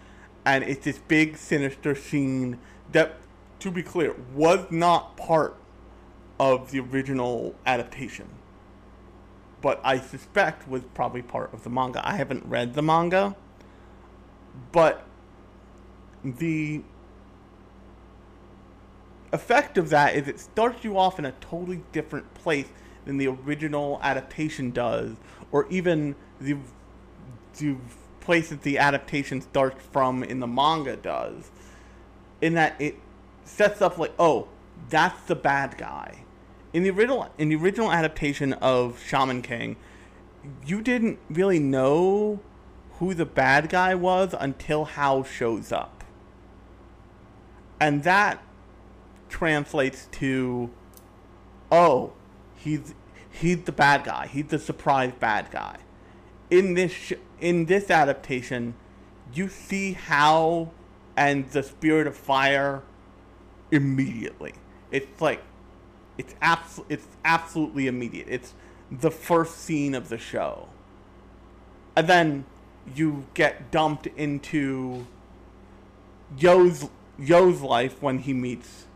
and 0.45 0.63
it's 0.65 0.85
this 0.85 0.99
big 0.99 1.37
sinister 1.37 1.95
scene 1.95 2.59
that, 2.93 3.17
to 3.61 3.71
be 3.71 3.83
clear, 3.83 4.15
was 4.35 4.71
not 4.71 5.17
part 5.17 5.57
of 6.39 6.71
the 6.71 6.81
original 6.81 7.55
adaptation 7.67 8.29
but 9.61 9.81
I 9.85 9.99
suspect 9.99 10.69
was 10.69 10.83
probably 10.95 11.23
part 11.23 11.53
of 11.53 11.65
the 11.65 11.71
manga. 11.71 12.07
I 12.07 12.17
haven't 12.17 12.45
read 12.47 12.75
the 12.75 12.83
manga, 12.83 13.37
but 14.73 15.05
the 16.25 16.83
effect 19.33 19.79
of 19.79 19.91
that 19.91 20.15
is 20.15 20.29
it 20.29 20.41
starts 20.41 20.83
you 20.85 20.99
off 20.99 21.19
in 21.19 21.25
a 21.25 21.33
totally 21.33 21.83
different 21.93 22.33
place 22.35 22.69
than 23.05 23.17
the 23.17 23.29
original 23.29 24.01
adaptation 24.03 24.71
does, 24.71 25.17
or 25.53 25.67
even 25.69 26.15
the 26.41 26.57
the 27.59 27.77
place 28.21 28.51
that 28.51 28.63
the 28.63 28.79
adaptation 28.79 29.41
starts 29.41 29.83
from 29.91 30.23
in 30.23 30.41
the 30.41 30.47
manga 30.47 30.97
does. 30.97 31.51
In 32.41 32.55
that 32.55 32.81
it 32.81 32.97
sets 33.45 33.83
up 33.83 33.99
like, 33.99 34.13
oh, 34.19 34.49
that's 34.89 35.23
the 35.27 35.35
bad 35.35 35.77
guy. 35.77 36.25
In 36.73 36.85
the 36.85 36.91
original 36.91 37.29
in 37.39 37.49
the 37.49 37.57
original 37.57 37.91
adaptation 37.91 38.53
of 38.55 39.03
Shaman 39.03 39.43
King, 39.43 39.77
you 40.65 40.81
didn't 40.81 41.19
really 41.29 41.59
know 41.59 42.41
who 42.99 43.15
the 43.15 43.27
bad 43.27 43.69
guy 43.69 43.95
was 43.95 44.35
until 44.39 44.85
Hao 44.85 45.23
shows 45.23 45.73
up. 45.73 46.05
And 47.81 48.05
that 48.05 48.43
translates 49.29 50.07
to 50.13 50.71
oh, 51.73 52.13
he's 52.55 52.95
he's 53.31 53.63
the 53.65 53.73
bad 53.73 54.05
guy. 54.05 54.27
He's 54.27 54.47
the 54.47 54.59
surprise 54.59 55.13
bad 55.19 55.51
guy. 55.51 55.79
In 56.51 56.75
this 56.75 56.93
sh- 56.93 57.13
in 57.41 57.67
this 57.67 57.91
adaptation, 57.91 58.75
you 59.33 59.49
see 59.49 59.93
Hao 59.93 60.71
and 61.17 61.49
the 61.51 61.63
spirit 61.63 62.07
of 62.07 62.17
fire 62.17 62.83
immediately. 63.71 64.55
It's 64.91 65.21
like 65.21 65.43
it's 66.19 66.35
abs- 66.43 66.81
it's 66.89 67.07
absolutely 67.25 67.87
immediate. 67.87 68.27
It's 68.29 68.55
the 68.91 69.11
first 69.11 69.59
scene 69.59 69.95
of 69.95 70.09
the 70.09 70.19
show. 70.19 70.69
And 71.97 72.09
then 72.09 72.45
you 72.95 73.27
get 73.35 73.71
dumped 73.71 74.07
into 74.09 75.07
Yo's 76.37 76.89
Yo's 77.19 77.61
life 77.61 78.03
when 78.03 78.19
he 78.19 78.33
meets 78.33 78.87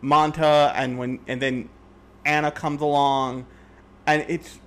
Manta 0.00 0.72
and 0.74 0.98
when 0.98 1.20
and 1.26 1.40
then 1.40 1.68
Anna 2.24 2.50
comes 2.50 2.80
along 2.80 3.46
and 4.06 4.24
it's 4.28 4.58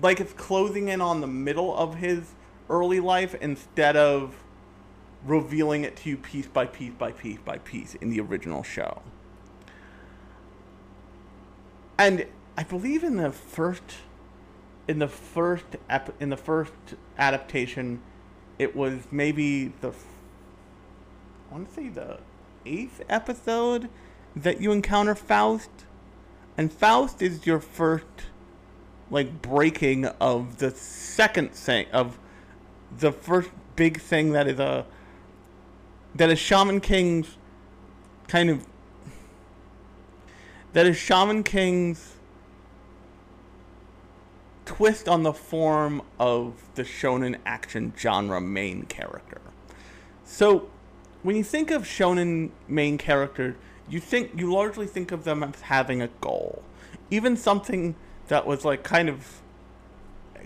like 0.00 0.20
it's 0.20 0.32
closing 0.32 0.88
in 0.88 1.00
on 1.00 1.20
the 1.20 1.26
middle 1.26 1.76
of 1.76 1.96
his 1.96 2.34
early 2.70 3.00
life 3.00 3.34
instead 3.40 3.96
of 3.96 4.34
revealing 5.24 5.84
it 5.84 5.96
to 5.96 6.10
you 6.10 6.16
piece 6.16 6.46
by 6.46 6.66
piece 6.66 6.92
by 6.92 7.10
piece 7.10 7.38
by 7.44 7.58
piece 7.58 7.94
in 7.96 8.10
the 8.10 8.20
original 8.20 8.62
show. 8.62 9.02
And 11.98 12.26
I 12.56 12.62
believe 12.62 13.02
in 13.02 13.16
the 13.16 13.32
first 13.32 13.96
in 14.86 14.98
the 15.00 15.08
first 15.08 15.64
ep- 15.90 16.14
in 16.20 16.30
the 16.30 16.36
first 16.36 16.72
adaptation 17.18 18.00
it 18.58 18.74
was 18.74 19.00
maybe 19.10 19.72
the 19.80 19.92
I 21.50 21.54
want 21.54 21.68
to 21.68 21.74
say 21.74 21.88
the 21.88 22.20
eighth 22.64 23.02
episode 23.08 23.88
that 24.36 24.60
you 24.60 24.70
encounter 24.72 25.14
Faust 25.14 25.70
and 26.56 26.72
Faust 26.72 27.22
is 27.22 27.46
your 27.46 27.60
first 27.60 28.04
like 29.10 29.42
breaking 29.42 30.06
of 30.06 30.58
the 30.58 30.70
second 30.70 31.52
thing 31.52 31.86
of 31.92 32.18
the 32.98 33.12
first 33.12 33.50
big 33.76 34.00
thing 34.00 34.32
that 34.32 34.46
is 34.46 34.58
a 34.58 34.84
that 36.14 36.30
is 36.30 36.38
Shaman 36.38 36.80
King's 36.80 37.36
kind 38.26 38.50
of 38.50 38.66
that 40.72 40.86
is 40.86 40.96
Shaman 40.96 41.42
King's 41.42 42.16
twist 44.64 45.08
on 45.08 45.22
the 45.22 45.32
form 45.32 46.02
of 46.20 46.54
the 46.74 46.82
shonen 46.82 47.38
action 47.46 47.92
genre 47.96 48.40
main 48.40 48.82
character. 48.82 49.40
So, 50.24 50.68
when 51.22 51.36
you 51.36 51.42
think 51.42 51.70
of 51.70 51.84
shonen 51.84 52.50
main 52.68 52.98
character, 52.98 53.56
you 53.88 53.98
think 53.98 54.32
you 54.36 54.52
largely 54.52 54.86
think 54.86 55.10
of 55.10 55.24
them 55.24 55.42
as 55.42 55.62
having 55.62 56.02
a 56.02 56.08
goal. 56.20 56.62
Even 57.10 57.34
something 57.34 57.94
that 58.28 58.46
was 58.46 58.64
like 58.64 58.82
kind 58.82 59.08
of 59.08 59.40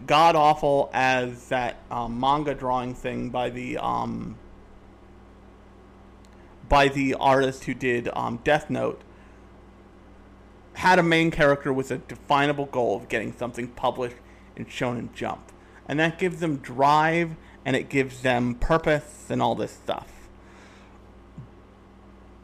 god 0.06 0.34
awful 0.34 0.90
as 0.92 1.48
that 1.48 1.76
um, 1.90 2.18
manga 2.18 2.54
drawing 2.54 2.94
thing 2.94 3.30
by 3.30 3.50
the 3.50 3.78
um, 3.78 4.36
by 6.68 6.88
the 6.88 7.14
artist 7.14 7.64
who 7.64 7.74
did 7.74 8.08
um, 8.14 8.40
Death 8.44 8.70
Note 8.70 9.02
had 10.72 10.98
a 10.98 11.02
main 11.02 11.30
character 11.30 11.70
with 11.70 11.90
a 11.90 11.98
definable 11.98 12.64
goal 12.64 12.96
of 12.96 13.10
getting 13.10 13.32
something 13.34 13.68
published 13.68 14.16
in 14.56 14.64
Shonen 14.64 15.12
Jump. 15.12 15.52
And 15.86 16.00
that 16.00 16.18
gives 16.18 16.40
them 16.40 16.56
drive 16.56 17.36
and 17.64 17.76
it 17.76 17.90
gives 17.90 18.22
them 18.22 18.54
purpose 18.54 19.26
and 19.28 19.42
all 19.42 19.54
this 19.54 19.70
stuff. 19.72 20.08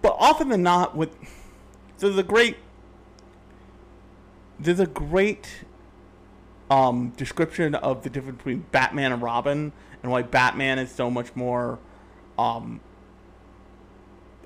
But 0.02 0.14
often 0.18 0.50
than 0.50 0.62
not 0.62 0.94
with 0.94 1.16
so 1.96 2.16
a 2.16 2.22
great 2.22 2.58
there's 4.58 4.80
a 4.80 4.86
great 4.86 5.64
um, 6.70 7.10
description 7.16 7.74
of 7.74 8.02
the 8.02 8.10
difference 8.10 8.38
between 8.38 8.66
Batman 8.70 9.12
and 9.12 9.22
Robin 9.22 9.72
and 10.02 10.12
why 10.12 10.22
Batman 10.22 10.78
is 10.78 10.90
so 10.90 11.10
much 11.10 11.34
more 11.34 11.78
um, 12.38 12.80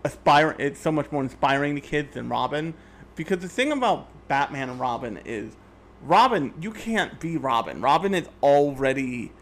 aspire 0.05 0.57
it's 0.59 0.81
so 0.81 0.91
much 0.91 1.11
more 1.13 1.23
inspiring 1.23 1.75
to 1.75 1.81
kids 1.81 2.15
than 2.15 2.29
Robin 2.29 2.75
because 3.15 3.39
the 3.39 3.49
thing 3.49 3.73
about 3.73 4.09
Batman 4.29 4.71
and 4.71 4.81
Robin 4.81 5.21
is 5.25 5.55
Robin 6.03 6.53
you 6.61 6.71
can't 6.71 7.21
be 7.21 7.37
Robin. 7.37 7.81
Robin 7.81 8.15
is 8.15 8.29
already 8.43 9.33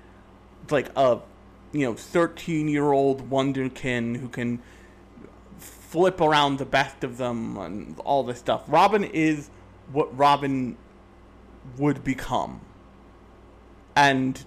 like 0.71 0.91
a 0.97 1.21
you 1.73 1.87
know 1.87 1.95
13 1.95 2.69
year 2.69 2.93
old 2.93 3.31
wonderkin 3.31 4.17
who 4.17 4.29
can 4.29 4.61
flip 5.59 6.21
around 6.21 6.59
the 6.59 6.65
best 6.65 7.03
of 7.03 7.17
them 7.17 7.57
and 7.57 7.99
all 8.01 8.23
this 8.23 8.39
stuff. 8.39 8.63
Robin 8.69 9.05
is 9.05 9.51
what 9.93 10.17
Robin 10.17 10.77
would 11.79 12.03
become. 12.05 12.61
And 13.97 14.45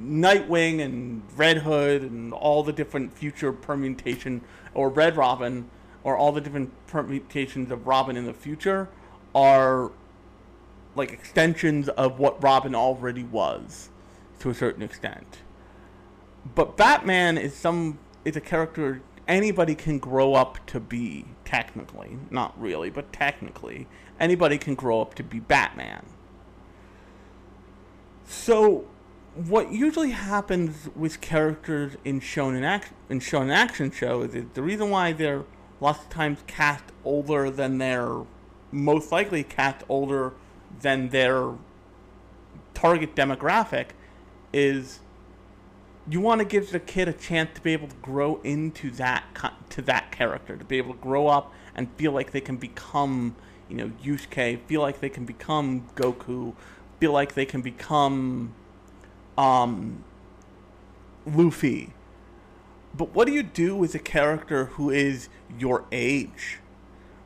Nightwing 0.00 0.80
and 0.80 1.22
Red 1.36 1.58
Hood 1.58 2.02
and 2.02 2.32
all 2.32 2.62
the 2.62 2.72
different 2.72 3.12
future 3.12 3.52
permutation 3.52 4.42
or 4.74 4.88
Red 4.88 5.16
Robin 5.16 5.70
or 6.02 6.16
all 6.16 6.32
the 6.32 6.40
different 6.40 6.72
permutations 6.86 7.70
of 7.70 7.86
Robin 7.86 8.16
in 8.16 8.24
the 8.24 8.32
future 8.32 8.88
are 9.34 9.90
like 10.96 11.12
extensions 11.12 11.88
of 11.90 12.18
what 12.18 12.42
Robin 12.42 12.74
already 12.74 13.22
was 13.22 13.90
to 14.40 14.50
a 14.50 14.54
certain 14.54 14.82
extent. 14.82 15.38
But 16.54 16.76
Batman 16.76 17.36
is 17.36 17.54
some 17.54 17.98
is 18.24 18.36
a 18.36 18.40
character 18.40 19.02
anybody 19.28 19.74
can 19.74 19.98
grow 19.98 20.34
up 20.34 20.64
to 20.66 20.80
be 20.80 21.24
technically, 21.44 22.18
not 22.30 22.58
really, 22.60 22.90
but 22.90 23.12
technically 23.12 23.86
anybody 24.18 24.58
can 24.58 24.74
grow 24.74 25.00
up 25.00 25.14
to 25.14 25.22
be 25.22 25.40
Batman. 25.40 26.04
So 28.26 28.84
what 29.34 29.72
usually 29.72 30.10
happens 30.10 30.88
with 30.94 31.20
characters 31.20 31.96
in 32.04 32.20
shonen 32.20 32.64
action 32.64 32.94
in 33.08 33.20
shonen 33.20 33.52
action 33.54 33.90
shows 33.90 34.34
is 34.34 34.44
the 34.54 34.62
reason 34.62 34.90
why 34.90 35.12
they're 35.12 35.44
lots 35.80 36.02
of 36.02 36.10
times 36.10 36.40
cast 36.46 36.84
older 37.04 37.50
than 37.50 37.78
their 37.78 38.22
most 38.72 39.10
likely 39.12 39.42
cast 39.42 39.84
older 39.88 40.32
than 40.80 41.08
their 41.08 41.52
target 42.74 43.14
demographic 43.14 43.86
is 44.52 45.00
you 46.10 46.20
want 46.20 46.40
to 46.40 46.44
give 46.44 46.70
the 46.72 46.80
kid 46.80 47.08
a 47.08 47.12
chance 47.12 47.50
to 47.54 47.60
be 47.60 47.72
able 47.72 47.88
to 47.88 47.96
grow 47.96 48.40
into 48.42 48.90
that 48.90 49.24
to 49.70 49.82
that 49.82 50.10
character 50.10 50.56
to 50.56 50.64
be 50.64 50.78
able 50.78 50.92
to 50.92 51.00
grow 51.00 51.28
up 51.28 51.52
and 51.74 51.88
feel 51.96 52.12
like 52.12 52.32
they 52.32 52.40
can 52.40 52.56
become 52.56 53.36
you 53.68 53.76
know 53.76 53.90
Yusuke 54.02 54.60
feel 54.66 54.80
like 54.80 55.00
they 55.00 55.08
can 55.08 55.24
become 55.24 55.88
Goku 55.94 56.54
feel 57.00 57.12
like 57.12 57.34
they 57.34 57.46
can 57.46 57.62
become 57.62 58.54
um, 59.38 60.04
Luffy. 61.26 61.92
But 62.94 63.14
what 63.14 63.26
do 63.26 63.32
you 63.32 63.42
do 63.42 63.74
with 63.74 63.94
a 63.94 63.98
character 63.98 64.66
who 64.66 64.90
is 64.90 65.28
your 65.58 65.84
age? 65.90 66.58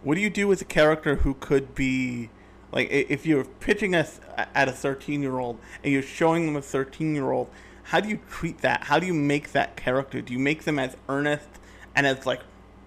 What 0.03 0.15
do 0.15 0.21
you 0.21 0.31
do 0.31 0.47
with 0.47 0.61
a 0.63 0.67
character 0.67 1.17
who 1.17 1.35
could 1.35 1.75
be 1.75 2.31
like 2.71 2.89
if 2.91 3.25
you're 3.27 3.45
pitching 3.45 3.95
us 3.95 4.21
at 4.37 4.69
a 4.69 4.73
13 4.73 5.23
year 5.23 5.39
old 5.39 5.59
and 5.83 5.93
you're 5.93 6.03
showing 6.03 6.47
them 6.47 6.57
a 6.57 6.63
13 6.63 7.15
year 7.15 7.31
old? 7.33 7.51
How 7.85 8.01
do 8.01 8.09
you 8.09 8.21
treat 8.29 8.59
that? 8.59 8.85
How 8.85 8.99
do 8.99 9.07
you 9.07 9.15
make 9.15 9.53
that 9.53 9.77
character? 9.77 10.21
Do 10.21 10.33
you 10.33 10.39
make 10.39 10.65
them 10.65 10.79
as 10.79 10.97
earnest 11.09 11.49
and 11.95 12.07
as 12.07 12.27
like 12.27 12.41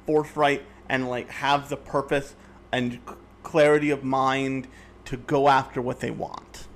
forthright 0.06 0.64
and 0.90 1.10
like 1.10 1.30
have 1.30 1.70
the 1.70 1.78
purpose 1.78 2.36
and 2.72 3.00
clarity 3.44 3.90
of 3.90 4.04
mind 4.04 4.68
to 5.06 5.18
go 5.18 5.48
after 5.48 5.82
what 5.82 6.00
they 6.00 6.12
want? 6.12 6.68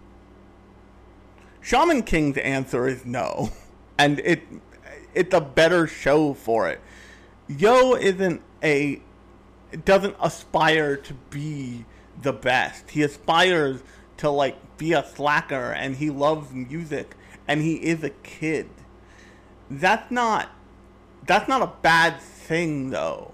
Shaman 1.61 2.03
King's 2.03 2.37
answer 2.37 2.87
is 2.87 3.05
no, 3.05 3.51
and 3.97 4.19
it 4.19 4.43
it's 5.13 5.33
a 5.33 5.41
better 5.41 5.87
show 5.87 6.33
for 6.33 6.69
it. 6.69 6.79
Yo 7.47 7.95
isn't 7.95 8.41
a 8.63 9.01
doesn't 9.85 10.15
aspire 10.21 10.97
to 10.97 11.13
be 11.29 11.85
the 12.21 12.33
best. 12.33 12.89
He 12.91 13.03
aspires 13.03 13.81
to 14.17 14.29
like 14.29 14.77
be 14.77 14.93
a 14.93 15.05
slacker, 15.05 15.71
and 15.71 15.95
he 15.95 16.09
loves 16.09 16.51
music, 16.51 17.15
and 17.47 17.61
he 17.61 17.75
is 17.75 18.03
a 18.03 18.09
kid. 18.09 18.69
That's 19.69 20.11
not 20.11 20.49
that's 21.25 21.47
not 21.47 21.61
a 21.61 21.71
bad 21.81 22.19
thing 22.19 22.89
though. 22.89 23.33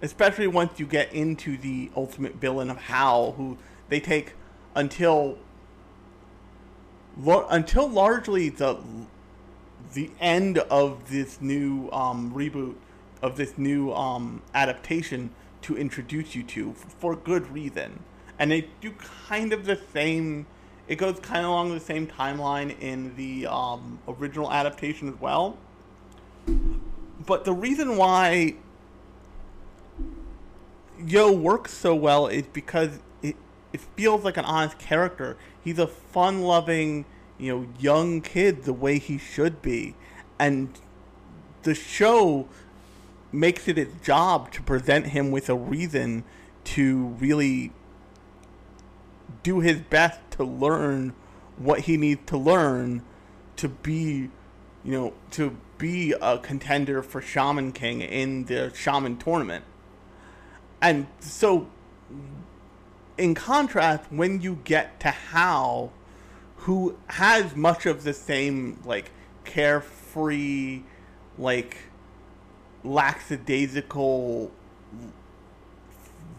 Especially 0.00 0.46
once 0.46 0.78
you 0.78 0.86
get 0.86 1.12
into 1.12 1.56
the 1.56 1.90
ultimate 1.96 2.36
villain 2.36 2.70
of 2.70 2.76
Hao, 2.76 3.34
who 3.36 3.58
they 3.88 4.00
take 4.00 4.34
until 4.74 5.38
until 7.26 7.88
largely 7.88 8.48
the 8.48 8.78
the 9.94 10.10
end 10.20 10.58
of 10.58 11.10
this 11.10 11.40
new 11.40 11.88
um, 11.90 12.32
reboot 12.32 12.74
of 13.22 13.36
this 13.36 13.58
new 13.58 13.92
um, 13.92 14.42
adaptation 14.54 15.30
to 15.62 15.76
introduce 15.76 16.34
you 16.34 16.42
to 16.44 16.72
for 16.74 17.16
good 17.16 17.50
reason, 17.50 18.00
and 18.38 18.50
they 18.50 18.68
do 18.80 18.92
kind 19.28 19.52
of 19.52 19.64
the 19.64 19.78
same. 19.92 20.46
It 20.88 20.96
goes 20.96 21.20
kind 21.20 21.44
of 21.44 21.50
along 21.50 21.74
the 21.74 21.80
same 21.80 22.06
timeline 22.06 22.78
in 22.80 23.14
the 23.14 23.46
um, 23.46 23.98
original 24.08 24.50
adaptation 24.50 25.08
as 25.08 25.20
well. 25.20 25.58
But 27.26 27.44
the 27.44 27.52
reason 27.52 27.96
why 27.98 28.54
Yo 31.06 31.30
works 31.30 31.74
so 31.74 31.94
well 31.94 32.26
is 32.26 32.44
because 32.52 32.98
it 33.22 33.36
it 33.72 33.80
feels 33.96 34.24
like 34.24 34.38
an 34.38 34.46
honest 34.46 34.78
character. 34.78 35.36
He's 35.62 35.78
a 35.78 35.86
fun-loving, 35.86 37.04
you 37.36 37.54
know, 37.54 37.68
young 37.78 38.22
kid 38.22 38.64
the 38.64 38.72
way 38.72 38.98
he 38.98 39.18
should 39.18 39.60
be, 39.60 39.94
and 40.38 40.70
the 41.62 41.74
show 41.74 42.48
makes 43.30 43.68
it 43.68 43.76
its 43.76 43.94
job 44.04 44.50
to 44.52 44.62
present 44.62 45.08
him 45.08 45.30
with 45.30 45.50
a 45.50 45.54
reason 45.54 46.24
to 46.64 47.08
really 47.20 47.72
do 49.42 49.60
his 49.60 49.80
best 49.80 50.18
to 50.32 50.44
learn 50.44 51.14
what 51.56 51.80
he 51.80 51.96
needs 51.96 52.20
to 52.26 52.36
learn 52.36 53.02
to 53.56 53.68
be, 53.68 54.30
you 54.84 54.92
know, 54.92 55.12
to 55.32 55.56
be 55.78 56.14
a 56.20 56.38
contender 56.38 57.02
for 57.02 57.20
Shaman 57.20 57.72
King 57.72 58.00
in 58.00 58.44
the 58.44 58.72
Shaman 58.74 59.16
tournament. 59.16 59.64
And 60.80 61.06
so, 61.20 61.68
in 63.16 63.34
contrast, 63.34 64.04
when 64.10 64.40
you 64.40 64.60
get 64.64 65.00
to 65.00 65.10
Hao, 65.10 65.90
who 66.58 66.96
has 67.08 67.56
much 67.56 67.86
of 67.86 68.04
the 68.04 68.12
same, 68.12 68.80
like, 68.84 69.10
carefree, 69.44 70.82
like, 71.36 71.76
lackadaisical 72.84 74.50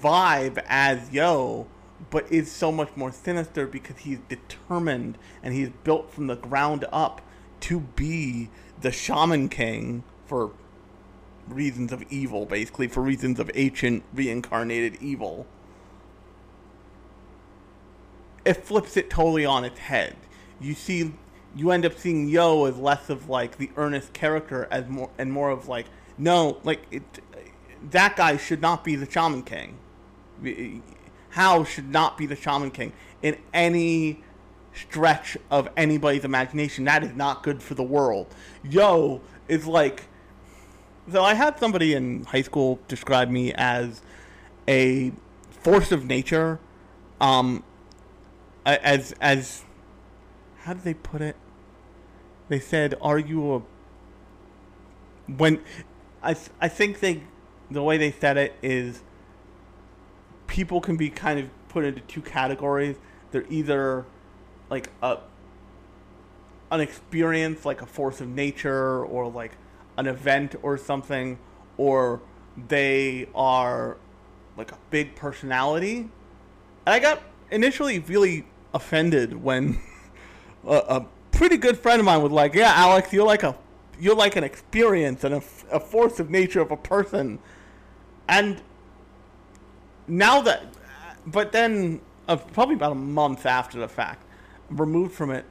vibe 0.02 0.64
as 0.68 1.12
Yo, 1.12 1.68
but 2.10 2.32
is 2.32 2.52
so 2.52 2.72
much 2.72 2.90
more 2.96 3.12
sinister 3.12 3.68
because 3.68 4.00
he's 4.00 4.20
determined 4.30 5.18
and 5.44 5.54
he's 5.54 5.70
built 5.84 6.12
from 6.12 6.28
the 6.28 6.36
ground 6.36 6.86
up 6.92 7.22
to 7.62 7.80
be 7.80 8.50
the 8.82 8.92
Shaman 8.92 9.50
King 9.50 10.04
for 10.26 10.52
reasons 11.48 11.92
of 11.92 12.04
evil, 12.10 12.46
basically, 12.46 12.88
for 12.88 13.02
reasons 13.02 13.40
of 13.40 13.52
ancient 13.54 14.04
reincarnated 14.14 14.98
evil. 15.02 15.46
It 18.46 18.54
flips 18.54 18.96
it 18.96 19.10
totally 19.10 19.46
on 19.46 19.66
its 19.66 19.80
head. 19.80 20.16
You 20.62 20.74
see, 20.74 21.14
you 21.56 21.72
end 21.72 21.86
up 21.86 21.98
seeing 21.98 22.28
Yo 22.30 22.66
as 22.66 22.78
less 22.78 23.10
of 23.10 23.30
like 23.30 23.58
the 23.58 23.70
earnest 23.76 24.14
character 24.14 24.68
as 24.72 24.88
more 24.88 25.10
and 25.18 25.32
more 25.32 25.50
of 25.50 25.68
like, 25.68 25.88
no, 26.18 26.60
like 26.64 26.82
it, 26.92 27.04
that 27.92 28.16
guy 28.16 28.38
should 28.38 28.62
not 28.62 28.84
be 28.84 28.96
the 28.96 29.10
Shaman 29.10 29.44
King. 29.44 29.78
Hao 31.32 31.63
should 31.63 31.89
not 31.89 32.18
be 32.18 32.26
the 32.26 32.36
Shaman 32.36 32.72
King 32.72 32.94
in 33.22 33.38
any 33.54 34.24
stretch 34.74 35.38
of 35.52 35.70
anybody's 35.76 36.24
imagination. 36.24 36.86
That 36.86 37.04
is 37.04 37.15
not 37.15 37.44
good 37.44 37.62
for 37.62 37.76
the 37.76 37.84
world. 37.84 38.28
Yo 38.63 39.22
is 39.48 39.68
like. 39.68 40.04
So 41.12 41.24
I 41.24 41.34
had 41.34 41.60
somebody 41.60 41.94
in 41.94 42.24
high 42.26 42.44
school 42.44 42.80
describe 42.88 43.30
me 43.30 43.52
as 43.54 44.02
a 44.68 45.12
force 45.50 45.92
of 45.92 46.06
nature. 46.06 46.60
Um, 47.20 47.63
as 48.65 49.13
as 49.20 49.63
how 50.60 50.74
did 50.74 50.84
they 50.84 50.94
put 50.94 51.22
it? 51.22 51.36
They 52.48 52.60
said, 52.60 52.96
"Are 53.02 53.20
you 53.20 53.56
a?" 53.56 53.62
When 55.32 55.62
I 56.24 56.36
I 56.62 56.68
think 56.68 57.00
they 57.00 57.24
the 57.70 57.84
way 57.84 57.98
they 57.98 58.12
said 58.12 58.38
it 58.38 58.56
is 58.62 59.02
people 60.50 60.82
can 60.82 60.98
be 60.98 61.10
kind 61.10 61.40
of 61.40 61.50
put 61.70 61.86
into 61.86 62.02
two 62.02 62.22
categories. 62.22 62.98
They're 63.32 63.46
either 63.50 64.06
like 64.70 64.90
a 65.02 65.20
an 66.72 66.82
experience 66.82 67.66
like 67.66 67.82
a 67.82 67.86
force 67.86 68.22
of 68.22 68.28
nature 68.28 69.04
or 69.04 69.32
like 69.32 69.54
an 69.98 70.06
event 70.06 70.56
or 70.62 70.78
something 70.78 71.40
or 71.78 72.22
they 72.68 73.28
are 73.34 73.98
like 74.56 74.72
a 74.72 74.78
big 74.92 75.16
personality. 75.16 76.10
And 76.86 76.94
I 76.94 77.00
got 77.00 77.22
initially 77.50 78.00
really 78.00 78.46
offended 78.74 79.42
when 79.42 79.80
a, 80.68 80.76
a 80.76 81.06
pretty 81.32 81.58
good 81.58 81.78
friend 81.78 82.00
of 82.00 82.06
mine 82.06 82.22
was 82.22 82.32
like, 82.32 82.54
"Yeah, 82.54 82.74
Alex, 82.76 83.14
you're 83.14 83.26
like 83.26 83.44
a 83.44 83.56
you're 84.00 84.16
like 84.16 84.36
an 84.36 84.44
experience 84.44 85.24
and 85.24 85.36
a, 85.36 85.42
a 85.72 85.80
force 85.80 86.20
of 86.20 86.30
nature 86.30 86.62
of 86.62 86.72
a 86.72 86.78
person." 86.78 87.40
And 88.28 88.62
now 90.10 90.41
that, 90.41 90.65
but 91.26 91.52
then 91.52 92.02
uh, 92.28 92.36
probably 92.36 92.76
about 92.76 92.91
a 92.91 92.95
month 92.95 93.45
after 93.45 93.80
the 93.80 93.88
fact, 93.88 94.24
removed 94.69 95.13
from 95.13 95.32
it, 95.32 95.45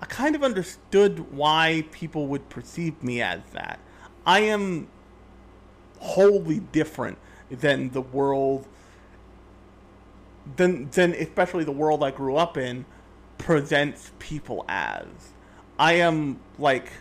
I 0.00 0.06
kind 0.06 0.34
of 0.34 0.42
understood 0.42 1.32
why 1.32 1.84
people 1.92 2.26
would 2.28 2.48
perceive 2.48 3.02
me 3.02 3.20
as 3.20 3.40
that. 3.52 3.78
I 4.24 4.40
am 4.40 4.88
wholly 5.98 6.60
different 6.60 7.18
than 7.50 7.90
the 7.90 8.00
world, 8.00 8.66
than 10.56 10.88
than 10.90 11.12
especially 11.14 11.64
the 11.64 11.72
world 11.72 12.02
I 12.02 12.10
grew 12.10 12.36
up 12.36 12.56
in 12.56 12.86
presents 13.38 14.12
people 14.18 14.64
as. 14.68 15.06
I 15.78 15.94
am 15.94 16.40
like 16.58 16.92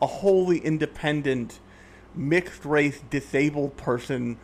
a 0.00 0.06
wholly 0.06 0.58
independent, 0.58 1.60
mixed 2.14 2.64
race, 2.64 3.00
disabled 3.10 3.76
person 3.76 4.38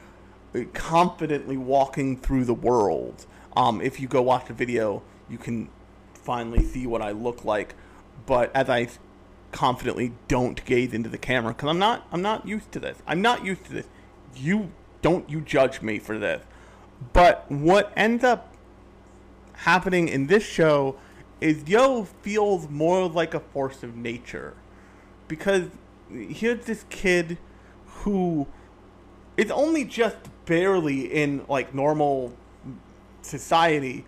confidently 0.72 1.56
walking 1.56 2.16
through 2.16 2.44
the 2.44 2.54
world. 2.54 3.26
Um, 3.56 3.80
if 3.80 4.00
you 4.00 4.08
go 4.08 4.22
watch 4.22 4.46
the 4.46 4.54
video, 4.54 5.02
you 5.28 5.38
can 5.38 5.68
finally 6.14 6.64
see 6.64 6.86
what 6.86 7.02
I 7.02 7.10
look 7.10 7.44
like. 7.44 7.74
But 8.26 8.54
as 8.54 8.68
I 8.68 8.88
confidently 9.52 10.12
don't 10.26 10.64
gaze 10.64 10.92
into 10.92 11.08
the 11.08 11.18
camera, 11.18 11.54
because 11.54 11.68
I'm 11.68 11.78
not, 11.78 12.06
I'm 12.12 12.22
not 12.22 12.46
used 12.46 12.72
to 12.72 12.80
this. 12.80 12.98
I'm 13.06 13.22
not 13.22 13.44
used 13.44 13.64
to 13.66 13.72
this. 13.72 13.86
You 14.34 14.70
don't 15.02 15.28
you 15.28 15.40
judge 15.40 15.82
me 15.82 15.98
for 15.98 16.18
this. 16.18 16.44
But 17.12 17.50
what 17.50 17.92
ends 17.96 18.24
up 18.24 18.54
happening 19.54 20.08
in 20.08 20.26
this 20.26 20.44
show 20.44 20.96
is 21.40 21.68
Yo 21.68 22.04
feels 22.22 22.68
more 22.68 23.08
like 23.08 23.34
a 23.34 23.40
force 23.40 23.82
of 23.82 23.96
nature. 23.96 24.54
Because 25.28 25.68
here's 26.10 26.64
this 26.66 26.84
kid 26.90 27.38
who 27.86 28.46
is 29.36 29.50
only 29.50 29.84
just 29.84 30.16
barely 30.48 31.02
in 31.02 31.44
like 31.46 31.74
normal 31.74 32.32
society 33.22 34.04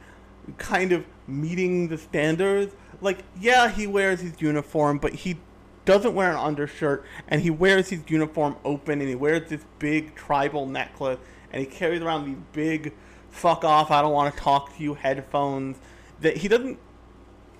kind 0.57 0.91
of 0.91 1.05
meeting 1.29 1.89
the 1.89 1.99
standards. 1.99 2.75
Like, 3.01 3.19
yeah, 3.39 3.71
he 3.71 3.87
wears 3.87 4.21
his 4.21 4.41
uniform, 4.41 4.99
but 4.99 5.13
he 5.13 5.37
doesn't 5.85 6.15
wear 6.15 6.31
an 6.31 6.37
undershirt, 6.37 7.05
and 7.29 7.41
he 7.41 7.51
wears 7.51 7.91
his 7.91 8.03
uniform 8.09 8.57
open, 8.65 9.01
and 9.01 9.09
he 9.09 9.15
wears 9.15 9.49
this 9.49 9.65
big 9.79 10.15
tribal 10.15 10.67
necklace, 10.67 11.19
and 11.53 11.61
he 11.61 11.67
carries 11.67 12.01
around 12.01 12.27
these 12.27 12.43
big 12.53 12.95
fuck 13.31 13.65
off, 13.65 13.91
I 13.91 14.03
don't 14.03 14.13
want 14.13 14.35
to 14.35 14.41
talk 14.41 14.77
to 14.77 14.83
you 14.83 14.95
headphones 14.95 15.77
that 16.21 16.39
he 16.39 16.49
doesn't 16.49 16.79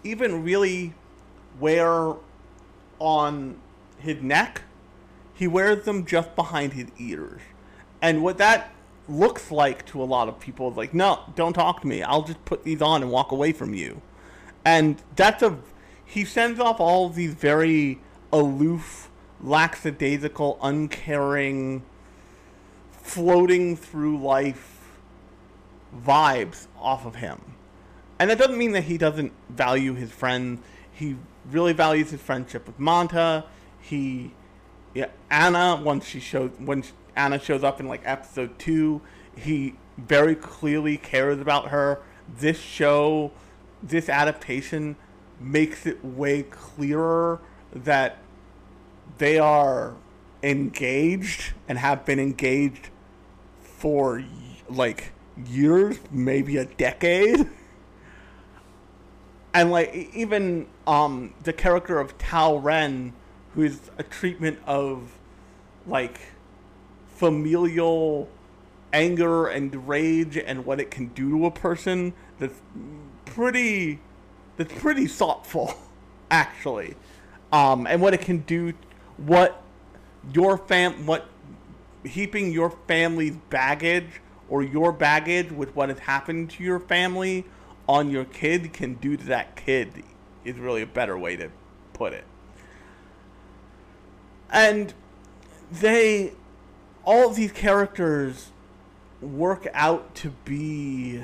even 0.05 0.43
really 0.43 0.95
wear 1.59 2.15
on 2.99 3.57
his 3.99 4.21
neck. 4.21 4.63
He 5.35 5.47
wears 5.47 5.85
them 5.85 6.05
just 6.05 6.35
behind 6.37 6.75
his 6.75 6.89
ears. 6.99 7.41
And 8.03 8.23
what 8.23 8.39
that 8.39 8.73
looks 9.09 9.51
like 9.51 9.85
to 9.87 10.03
a 10.03 10.05
lot 10.05 10.29
of 10.29 10.39
people 10.41 10.71
is 10.71 10.77
like, 10.77 10.95
no, 10.95 11.21
don't 11.35 11.53
talk 11.53 11.81
to 11.83 11.87
me. 11.87 12.03
I'll 12.03 12.23
just 12.23 12.45
put 12.45 12.65
these 12.65 12.81
on 12.81 13.03
and 13.03 13.11
walk 13.11 13.33
away 13.33 13.53
from 13.53 13.75
you. 13.75 14.01
And 14.65 15.03
that's 15.17 15.43
a. 15.43 15.59
He 16.05 16.25
sends 16.25 16.59
off 16.59 16.81
all 16.81 17.07
of 17.07 17.15
these 17.15 17.35
very 17.35 18.01
aloof, 18.33 19.11
lackadaisical, 19.43 20.59
uncaring, 20.63 21.83
floating 22.91 23.77
through 23.77 24.21
life 24.23 24.99
vibes 25.97 26.67
off 26.79 27.07
of 27.07 27.17
him. 27.17 27.41
And 28.19 28.29
that 28.31 28.39
doesn't 28.39 28.59
mean 28.59 28.73
that 28.73 28.85
he 28.85 28.99
doesn't 28.99 29.33
value 29.49 29.95
his 29.95 30.11
friends. 30.11 30.61
He 30.93 31.17
really 31.51 31.73
values 31.73 32.11
his 32.11 32.21
friendship 32.21 32.67
with 32.67 32.79
Manta. 32.79 33.45
He, 33.81 34.33
yeah, 34.95 35.07
Anna. 35.31 35.81
Once 35.83 36.07
she 36.07 36.21
shows, 36.21 36.51
when 36.59 36.85
Anna 37.21 37.39
shows 37.39 37.63
up 37.63 37.81
in 37.81 37.87
like 37.87 38.01
episode 38.07 38.59
two, 38.59 39.03
he 39.37 39.75
very 39.99 40.35
clearly 40.35 40.97
cares 40.97 41.39
about 41.39 41.69
her. 41.69 42.01
This 42.39 42.59
show, 42.59 43.31
this 43.83 44.09
adaptation, 44.09 44.97
makes 45.39 45.85
it 45.85 46.03
way 46.03 46.45
clearer 46.45 47.41
that 47.75 48.19
they 49.19 49.39
are 49.39 49.95
engaged 50.43 51.53
and 51.69 51.77
have 51.77 52.07
been 52.07 52.19
engaged 52.19 52.89
for 53.61 54.25
like 54.71 55.13
years, 55.47 55.99
maybe 56.11 56.57
a 56.57 56.65
decade. 56.65 57.47
And 59.53 59.71
like 59.71 59.95
even 60.15 60.69
um 60.87 61.35
the 61.43 61.53
character 61.53 61.99
of 61.99 62.17
Tao 62.17 62.57
Ren, 62.57 63.13
who 63.55 63.63
is 63.63 63.91
a 63.99 64.03
treatment 64.03 64.59
of 64.65 65.19
like 65.87 66.21
familial 67.21 68.27
anger 68.95 69.47
and 69.47 69.87
rage 69.87 70.39
and 70.39 70.65
what 70.65 70.81
it 70.81 70.91
can 70.91 71.09
do 71.09 71.31
to 71.31 71.45
a 71.47 71.51
person 71.51 72.15
that's 72.39 72.59
pretty 73.27 74.01
that's 74.57 74.73
pretty 74.81 75.07
thoughtful 75.07 75.75
actually. 76.31 76.97
Um 77.53 77.87
and 77.87 78.01
what 78.01 78.15
it 78.15 78.23
can 78.23 78.39
do 78.39 78.73
what 79.19 79.63
your 80.33 80.57
fam 80.57 81.05
what 81.05 81.29
heaping 82.05 82.53
your 82.53 82.71
family's 82.89 83.37
baggage 83.51 84.23
or 84.49 84.63
your 84.63 84.91
baggage 84.91 85.53
with 85.53 85.77
what 85.77 85.91
has 85.91 85.99
happened 85.99 86.49
to 86.51 86.65
your 86.65 86.81
family 86.81 87.45
on 87.87 88.11
your 88.11 88.25
kid 88.25 88.73
can 88.73 88.95
do 88.95 89.15
to 89.19 89.25
that 89.25 89.57
kid 89.57 90.03
is 90.43 90.59
really 90.59 90.81
a 90.81 90.87
better 90.87 91.19
way 91.19 91.37
to 91.37 91.51
put 91.93 92.15
it. 92.15 92.25
And 94.51 94.95
they 95.71 96.33
all 97.11 97.29
of 97.29 97.35
these 97.35 97.51
characters 97.51 98.53
work 99.21 99.67
out 99.75 100.15
to 100.15 100.31
be 100.45 101.17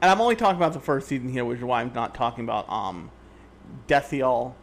and 0.00 0.10
I'm 0.10 0.20
only 0.20 0.34
talking 0.34 0.56
about 0.56 0.72
the 0.72 0.80
first 0.80 1.06
season 1.06 1.28
here, 1.28 1.44
which 1.44 1.58
is 1.58 1.64
why 1.64 1.80
I'm 1.82 1.92
not 1.94 2.16
talking 2.16 2.42
about 2.42 2.68
um 2.68 3.12
Diethel. 3.86 4.54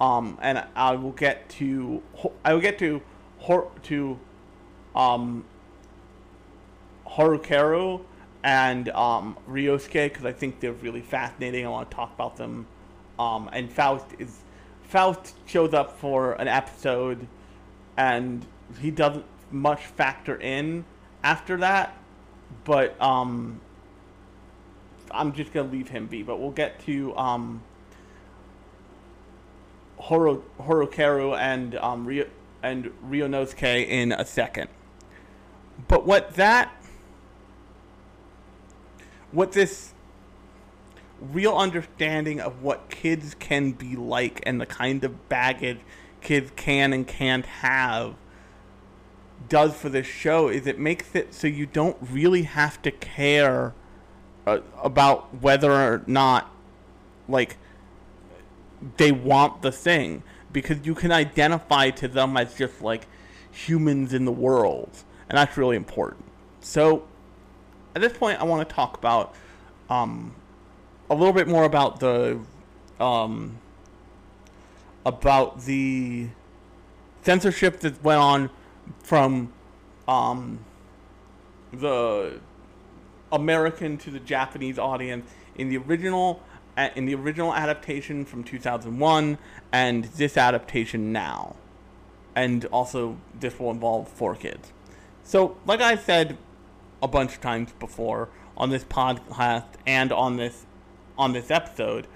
Um 0.00 0.38
and 0.40 0.64
I 0.74 0.92
will 0.92 1.12
get 1.12 1.50
to 1.50 2.02
I 2.42 2.54
will 2.54 2.62
get 2.62 2.78
to 2.78 3.02
to 3.82 4.18
um 4.96 5.44
Harukaru 7.06 8.00
and 8.42 8.88
um 8.88 9.36
Ryosuke 9.46 10.04
because 10.04 10.24
I 10.24 10.32
think 10.32 10.60
they're 10.60 10.72
really 10.72 11.02
fascinating. 11.02 11.66
I 11.66 11.68
want 11.68 11.90
to 11.90 11.94
talk 11.94 12.14
about 12.14 12.38
them. 12.38 12.66
Um 13.18 13.50
and 13.52 13.70
Faust 13.70 14.06
is 14.18 14.38
Faust 14.84 15.34
shows 15.44 15.74
up 15.74 15.98
for 15.98 16.32
an 16.32 16.48
episode 16.48 17.26
and 17.98 18.46
he 18.80 18.90
doesn't 18.90 19.24
much 19.50 19.86
factor 19.86 20.36
in 20.36 20.84
after 21.22 21.56
that, 21.58 21.96
but 22.64 23.00
um, 23.00 23.60
I'm 25.10 25.32
just 25.32 25.52
gonna 25.52 25.70
leave 25.70 25.88
him 25.88 26.06
be. 26.06 26.22
But 26.22 26.40
we'll 26.40 26.50
get 26.50 26.84
to 26.86 27.16
um, 27.16 27.62
Horo 29.98 30.42
Horokaru 30.60 31.36
and 31.38 31.74
um, 31.76 32.06
Rio 32.06 32.26
and 32.62 32.90
in 33.88 34.12
a 34.12 34.24
second. 34.24 34.68
But 35.88 36.06
what 36.06 36.34
that, 36.34 36.72
what 39.32 39.52
this 39.52 39.94
real 41.20 41.56
understanding 41.56 42.40
of 42.40 42.62
what 42.62 42.90
kids 42.90 43.34
can 43.34 43.72
be 43.72 43.96
like 43.96 44.42
and 44.44 44.60
the 44.60 44.66
kind 44.66 45.04
of 45.04 45.28
baggage 45.28 45.78
kids 46.20 46.52
can 46.56 46.92
and 46.92 47.06
can't 47.06 47.46
have 47.46 48.14
does 49.48 49.74
for 49.74 49.88
this 49.88 50.06
show 50.06 50.48
is 50.48 50.66
it 50.66 50.78
makes 50.78 51.14
it 51.14 51.34
so 51.34 51.46
you 51.46 51.66
don't 51.66 51.96
really 52.00 52.42
have 52.42 52.80
to 52.82 52.90
care 52.90 53.74
uh, 54.46 54.60
about 54.82 55.42
whether 55.42 55.72
or 55.72 56.02
not 56.06 56.50
like 57.28 57.56
they 58.96 59.12
want 59.12 59.62
the 59.62 59.72
thing. 59.72 60.22
Because 60.52 60.84
you 60.84 60.94
can 60.94 61.10
identify 61.10 61.88
to 61.90 62.08
them 62.08 62.36
as 62.36 62.54
just 62.54 62.82
like 62.82 63.06
humans 63.50 64.12
in 64.12 64.26
the 64.26 64.32
world. 64.32 64.90
And 65.28 65.38
that's 65.38 65.56
really 65.56 65.76
important. 65.76 66.24
So 66.60 67.04
at 67.94 68.00
this 68.00 68.12
point 68.12 68.40
i 68.40 68.44
want 68.44 68.66
to 68.66 68.74
talk 68.74 68.96
about 68.96 69.34
um, 69.90 70.34
a 71.10 71.14
little 71.14 71.32
bit 71.32 71.48
more 71.48 71.64
about 71.64 72.00
the 72.00 72.40
um, 72.98 73.58
about 75.04 75.62
the 75.62 76.28
censorship 77.22 77.80
that 77.80 78.02
went 78.02 78.20
on 78.20 78.50
from 79.02 79.52
um, 80.08 80.60
the 81.72 82.40
American 83.30 83.96
to 83.98 84.10
the 84.10 84.20
Japanese 84.20 84.78
audience 84.78 85.30
in 85.56 85.68
the 85.68 85.78
original 85.78 86.42
uh, 86.76 86.88
in 86.96 87.04
the 87.04 87.14
original 87.14 87.52
adaptation 87.52 88.24
from 88.24 88.42
2001 88.42 89.38
and 89.72 90.04
this 90.04 90.36
adaptation 90.36 91.12
now. 91.12 91.56
And 92.34 92.64
also 92.66 93.18
this 93.38 93.58
will 93.58 93.70
involve 93.70 94.08
4Kids. 94.18 94.72
So, 95.22 95.56
like 95.66 95.80
I 95.80 95.96
said 95.96 96.38
a 97.02 97.08
bunch 97.08 97.34
of 97.34 97.40
times 97.40 97.72
before 97.78 98.28
on 98.56 98.70
this 98.70 98.84
podcast 98.84 99.66
and 99.86 100.12
on 100.12 100.36
this 100.36 100.66
on 101.18 101.32
this 101.32 101.50
episode, 101.50 102.06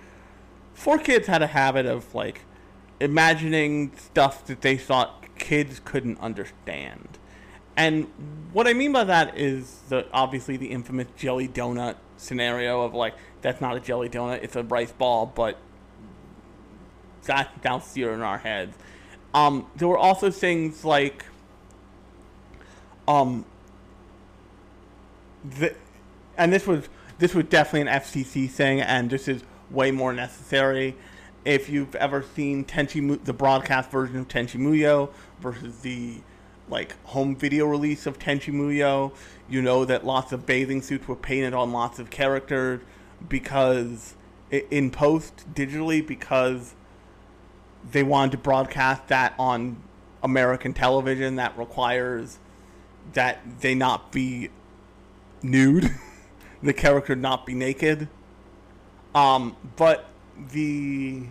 4Kids 0.76 1.26
had 1.26 1.42
a 1.42 1.48
habit 1.48 1.86
of 1.86 2.14
like 2.14 2.42
imagining 2.98 3.94
stuff 3.96 4.44
that 4.46 4.62
they 4.62 4.76
thought 4.76 5.25
kids 5.38 5.80
couldn't 5.84 6.20
understand. 6.20 7.18
And 7.76 8.06
what 8.52 8.66
I 8.66 8.72
mean 8.72 8.92
by 8.92 9.04
that 9.04 9.38
is 9.38 9.80
the 9.88 10.06
obviously 10.12 10.56
the 10.56 10.68
infamous 10.68 11.08
jelly 11.16 11.46
donut 11.46 11.96
scenario 12.16 12.82
of 12.82 12.94
like 12.94 13.14
that's 13.42 13.60
not 13.60 13.76
a 13.76 13.80
jelly 13.80 14.08
donut, 14.08 14.42
it's 14.42 14.56
a 14.56 14.62
rice 14.62 14.92
ball, 14.92 15.26
but 15.26 15.58
that's 17.24 17.50
now 17.64 17.78
seared 17.80 18.14
in 18.14 18.22
our 18.22 18.38
heads. 18.38 18.76
Um, 19.34 19.66
there 19.76 19.88
were 19.88 19.98
also 19.98 20.30
things 20.30 20.84
like 20.84 21.26
um 23.06 23.44
the, 25.44 25.74
and 26.38 26.52
this 26.52 26.66
was 26.66 26.88
this 27.18 27.34
was 27.34 27.46
definitely 27.46 27.90
an 27.90 28.00
FCC 28.00 28.48
thing, 28.48 28.80
and 28.80 29.10
this 29.10 29.28
is 29.28 29.42
way 29.70 29.90
more 29.90 30.12
necessary. 30.12 30.96
If 31.44 31.68
you've 31.68 31.94
ever 31.94 32.22
seen 32.34 32.64
Tenchi, 32.64 33.24
the 33.24 33.32
broadcast 33.32 33.90
version 33.90 34.18
of 34.18 34.28
Tenchi 34.28 34.58
Muyo 34.58 35.10
versus 35.40 35.78
the 35.80 36.18
like 36.68 36.96
home 37.04 37.36
video 37.36 37.66
release 37.66 38.06
of 38.06 38.18
Tenchi 38.18 38.52
Muyo, 38.52 39.12
you 39.48 39.62
know 39.62 39.84
that 39.84 40.04
lots 40.04 40.32
of 40.32 40.46
bathing 40.46 40.82
suits 40.82 41.06
were 41.06 41.16
painted 41.16 41.54
on 41.54 41.72
lots 41.72 41.98
of 41.98 42.10
characters 42.10 42.80
because 43.28 44.14
in 44.50 44.90
post 44.90 45.44
digitally 45.54 46.06
because 46.06 46.74
they 47.90 48.02
wanted 48.02 48.32
to 48.32 48.38
broadcast 48.38 49.08
that 49.08 49.34
on 49.38 49.76
American 50.22 50.72
television 50.72 51.36
that 51.36 51.56
requires 51.56 52.38
that 53.12 53.60
they 53.60 53.74
not 53.74 54.10
be 54.10 54.50
nude, 55.42 55.94
the 56.62 56.72
character 56.72 57.14
not 57.14 57.46
be 57.46 57.54
naked. 57.54 58.08
Um, 59.14 59.56
but 59.76 60.10
the 60.52 61.28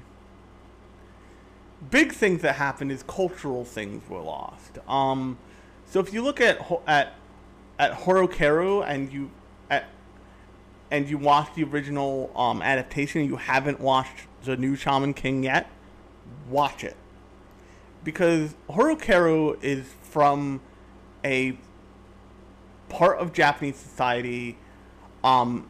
big 1.92 2.12
things 2.12 2.42
that 2.42 2.56
happened 2.56 2.92
is 2.92 3.04
cultural 3.04 3.66
things 3.66 4.08
were 4.10 4.22
lost. 4.22 4.80
Um, 4.88 5.38
so 5.86 6.00
if 6.00 6.14
you 6.14 6.22
look 6.22 6.42
at 6.42 6.60
at 6.88 7.14
at 7.78 7.92
Horokaru 7.94 8.86
and 8.88 9.12
you 9.12 9.32
at 9.70 9.86
and 10.92 11.10
you 11.10 11.18
watch 11.18 11.54
the 11.56 11.64
original 11.64 12.32
um, 12.36 12.62
adaptation, 12.62 13.26
you 13.26 13.38
haven't 13.38 13.80
watched 13.80 14.28
the 14.44 14.56
new 14.56 14.76
Shaman 14.76 15.14
King 15.14 15.44
yet, 15.44 15.70
watch 16.50 16.84
it 16.84 16.96
because 18.06 18.56
Horokaru 18.70 19.62
is 19.62 19.94
from 20.04 20.62
a 21.26 21.58
part 22.88 23.18
of 23.18 23.34
Japanese 23.34 23.76
society 23.76 24.58
um, 25.24 25.68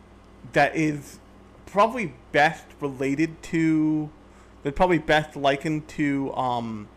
that 0.53 0.75
is 0.75 1.19
probably 1.65 2.13
best 2.31 2.65
related 2.81 3.41
to, 3.41 4.11
that 4.65 4.75
probably 4.75 4.97
best 4.97 5.35
likened 5.35 5.87
to 5.87 6.33
um, 6.33 6.87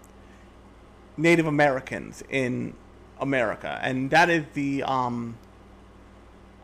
Native 1.18 1.46
Americans 1.46 2.24
in 2.30 2.72
America, 3.20 3.78
and 3.82 4.10
that 4.10 4.30
is 4.30 4.44
the 4.54 4.82
um, 4.84 5.36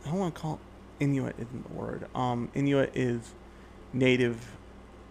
I 0.02 0.08
don't 0.08 0.18
want 0.18 0.34
to 0.34 0.40
call 0.40 0.54
it, 0.54 1.04
Inuit 1.04 1.34
isn't 1.38 1.68
the 1.68 1.74
word. 1.74 2.06
Um, 2.14 2.50
Inuit 2.54 2.92
is 2.94 3.34
native 3.92 4.56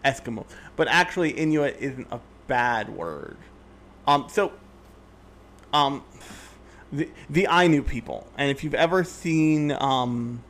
Eskimo, 0.03 0.47
but 0.75 0.87
actually 0.87 1.29
Inuit 1.29 1.77
isn't 1.79 2.07
a 2.09 2.19
bad 2.47 2.89
word. 2.89 3.37
Um, 4.07 4.25
so 4.29 4.51
um, 5.73 6.03
the 6.91 7.07
the 7.29 7.47
Ainu 7.51 7.83
people, 7.83 8.25
and 8.35 8.49
if 8.49 8.63
you've 8.63 8.73
ever 8.73 9.03
seen 9.03 9.71
um, 9.73 10.43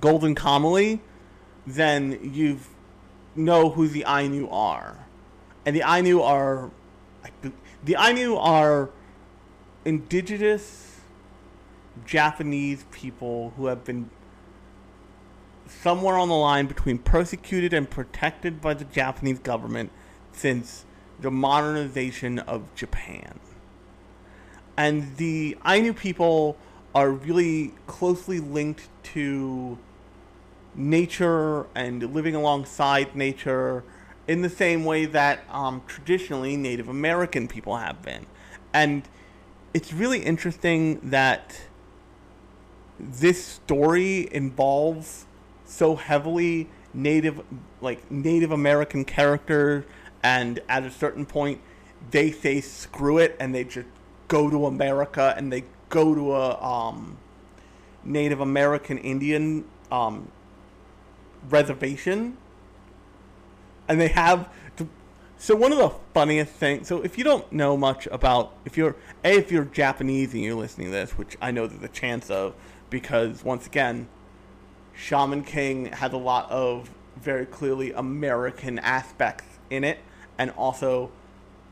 Golden 0.00 0.34
Kamuy, 0.34 1.00
then 1.66 2.18
you 2.32 2.58
know 3.34 3.70
who 3.70 3.88
the 3.88 4.04
Ainu 4.06 4.48
are, 4.50 5.06
and 5.64 5.74
the 5.74 5.82
Ainu 5.82 6.20
are 6.20 6.70
the 7.84 7.96
Ainu 7.98 8.36
are 8.36 8.90
indigenous 9.84 11.00
Japanese 12.04 12.84
people 12.90 13.52
who 13.56 13.66
have 13.66 13.84
been 13.84 14.10
somewhere 15.66 16.16
on 16.16 16.28
the 16.28 16.34
line 16.34 16.66
between 16.66 16.98
persecuted 16.98 17.72
and 17.72 17.88
protected 17.88 18.60
by 18.60 18.74
the 18.74 18.84
Japanese 18.84 19.38
government 19.38 19.90
since 20.32 20.84
the 21.20 21.30
modernization 21.30 22.38
of 22.40 22.74
Japan. 22.74 23.38
And 24.76 25.16
the 25.16 25.56
Ainu 25.66 25.92
people 25.92 26.56
are 26.94 27.10
really 27.10 27.74
closely 27.86 28.40
linked 28.40 28.88
to 29.04 29.78
nature 30.74 31.66
and 31.74 32.14
living 32.14 32.34
alongside 32.34 33.14
nature 33.14 33.84
in 34.26 34.42
the 34.42 34.48
same 34.48 34.84
way 34.84 35.04
that 35.04 35.44
um, 35.50 35.82
traditionally 35.86 36.56
Native 36.56 36.88
American 36.88 37.48
people 37.48 37.76
have 37.76 38.02
been. 38.02 38.26
And 38.72 39.02
it's 39.74 39.92
really 39.92 40.20
interesting 40.20 41.00
that 41.10 41.60
this 42.98 43.44
story 43.44 44.28
involves 44.32 45.26
so 45.64 45.96
heavily 45.96 46.68
native 46.94 47.40
like 47.80 48.10
Native 48.10 48.52
American 48.52 49.04
characters 49.04 49.84
and 50.22 50.60
at 50.68 50.84
a 50.84 50.90
certain 50.90 51.24
point 51.24 51.60
they 52.10 52.30
say 52.30 52.60
screw 52.60 53.18
it 53.18 53.36
and 53.40 53.54
they 53.54 53.64
just 53.64 53.88
go 54.28 54.50
to 54.50 54.66
America 54.66 55.34
and 55.36 55.52
they 55.52 55.64
go 55.88 56.14
to 56.14 56.32
a 56.34 56.62
um, 56.62 57.16
Native 58.04 58.40
American 58.40 58.98
Indian 58.98 59.64
um, 59.90 60.30
reservation. 61.48 62.36
And 63.88 64.00
they 64.00 64.08
have 64.08 64.48
the, 64.76 64.86
so 65.36 65.56
one 65.56 65.72
of 65.72 65.78
the 65.78 65.90
funniest 66.14 66.52
things 66.52 66.86
so 66.86 67.02
if 67.02 67.18
you 67.18 67.24
don't 67.24 67.50
know 67.52 67.76
much 67.76 68.06
about 68.12 68.52
if 68.64 68.76
you're 68.76 68.94
a 69.24 69.36
if 69.36 69.50
you're 69.50 69.64
japanese 69.64 70.32
and 70.34 70.42
you're 70.42 70.54
listening 70.54 70.86
to 70.86 70.92
this 70.92 71.18
which 71.18 71.36
i 71.42 71.50
know 71.50 71.66
there's 71.66 71.82
a 71.82 71.88
chance 71.88 72.30
of 72.30 72.54
because 72.90 73.42
once 73.44 73.66
again 73.66 74.06
shaman 74.94 75.42
king 75.42 75.86
has 75.86 76.12
a 76.12 76.16
lot 76.16 76.48
of 76.50 76.90
very 77.16 77.44
clearly 77.44 77.92
american 77.92 78.78
aspects 78.78 79.58
in 79.70 79.84
it. 79.84 79.98
And 80.38 80.50
also 80.52 81.10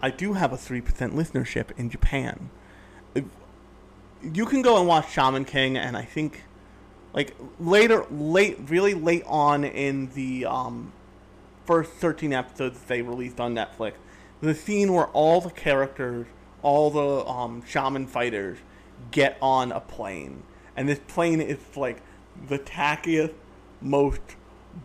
i 0.02 0.10
do 0.10 0.32
have 0.34 0.52
a 0.52 0.56
3% 0.56 0.82
listenership 1.12 1.70
in 1.76 1.90
japan. 1.90 2.50
You 4.22 4.44
can 4.44 4.62
go 4.62 4.78
and 4.78 4.86
watch 4.86 5.12
shaman 5.12 5.44
king 5.44 5.76
and 5.76 5.96
i 5.96 6.04
think 6.04 6.44
like 7.12 7.34
later 7.58 8.06
late 8.10 8.58
really 8.68 8.94
late 8.94 9.24
on 9.26 9.64
in 9.64 10.10
the 10.14 10.46
um 10.46 10.92
first 11.70 11.92
13 11.92 12.32
episodes 12.32 12.80
that 12.80 12.88
they 12.88 13.00
released 13.00 13.38
on 13.38 13.54
Netflix, 13.54 13.92
the 14.40 14.54
scene 14.54 14.92
where 14.92 15.06
all 15.06 15.40
the 15.40 15.50
characters, 15.50 16.26
all 16.62 16.90
the 16.90 17.24
um, 17.30 17.62
shaman 17.64 18.08
fighters, 18.08 18.58
get 19.12 19.38
on 19.40 19.70
a 19.70 19.78
plane, 19.78 20.42
and 20.76 20.88
this 20.88 20.98
plane 21.06 21.40
is 21.40 21.58
like 21.76 22.02
the 22.48 22.58
tackiest, 22.58 23.34
most 23.80 24.20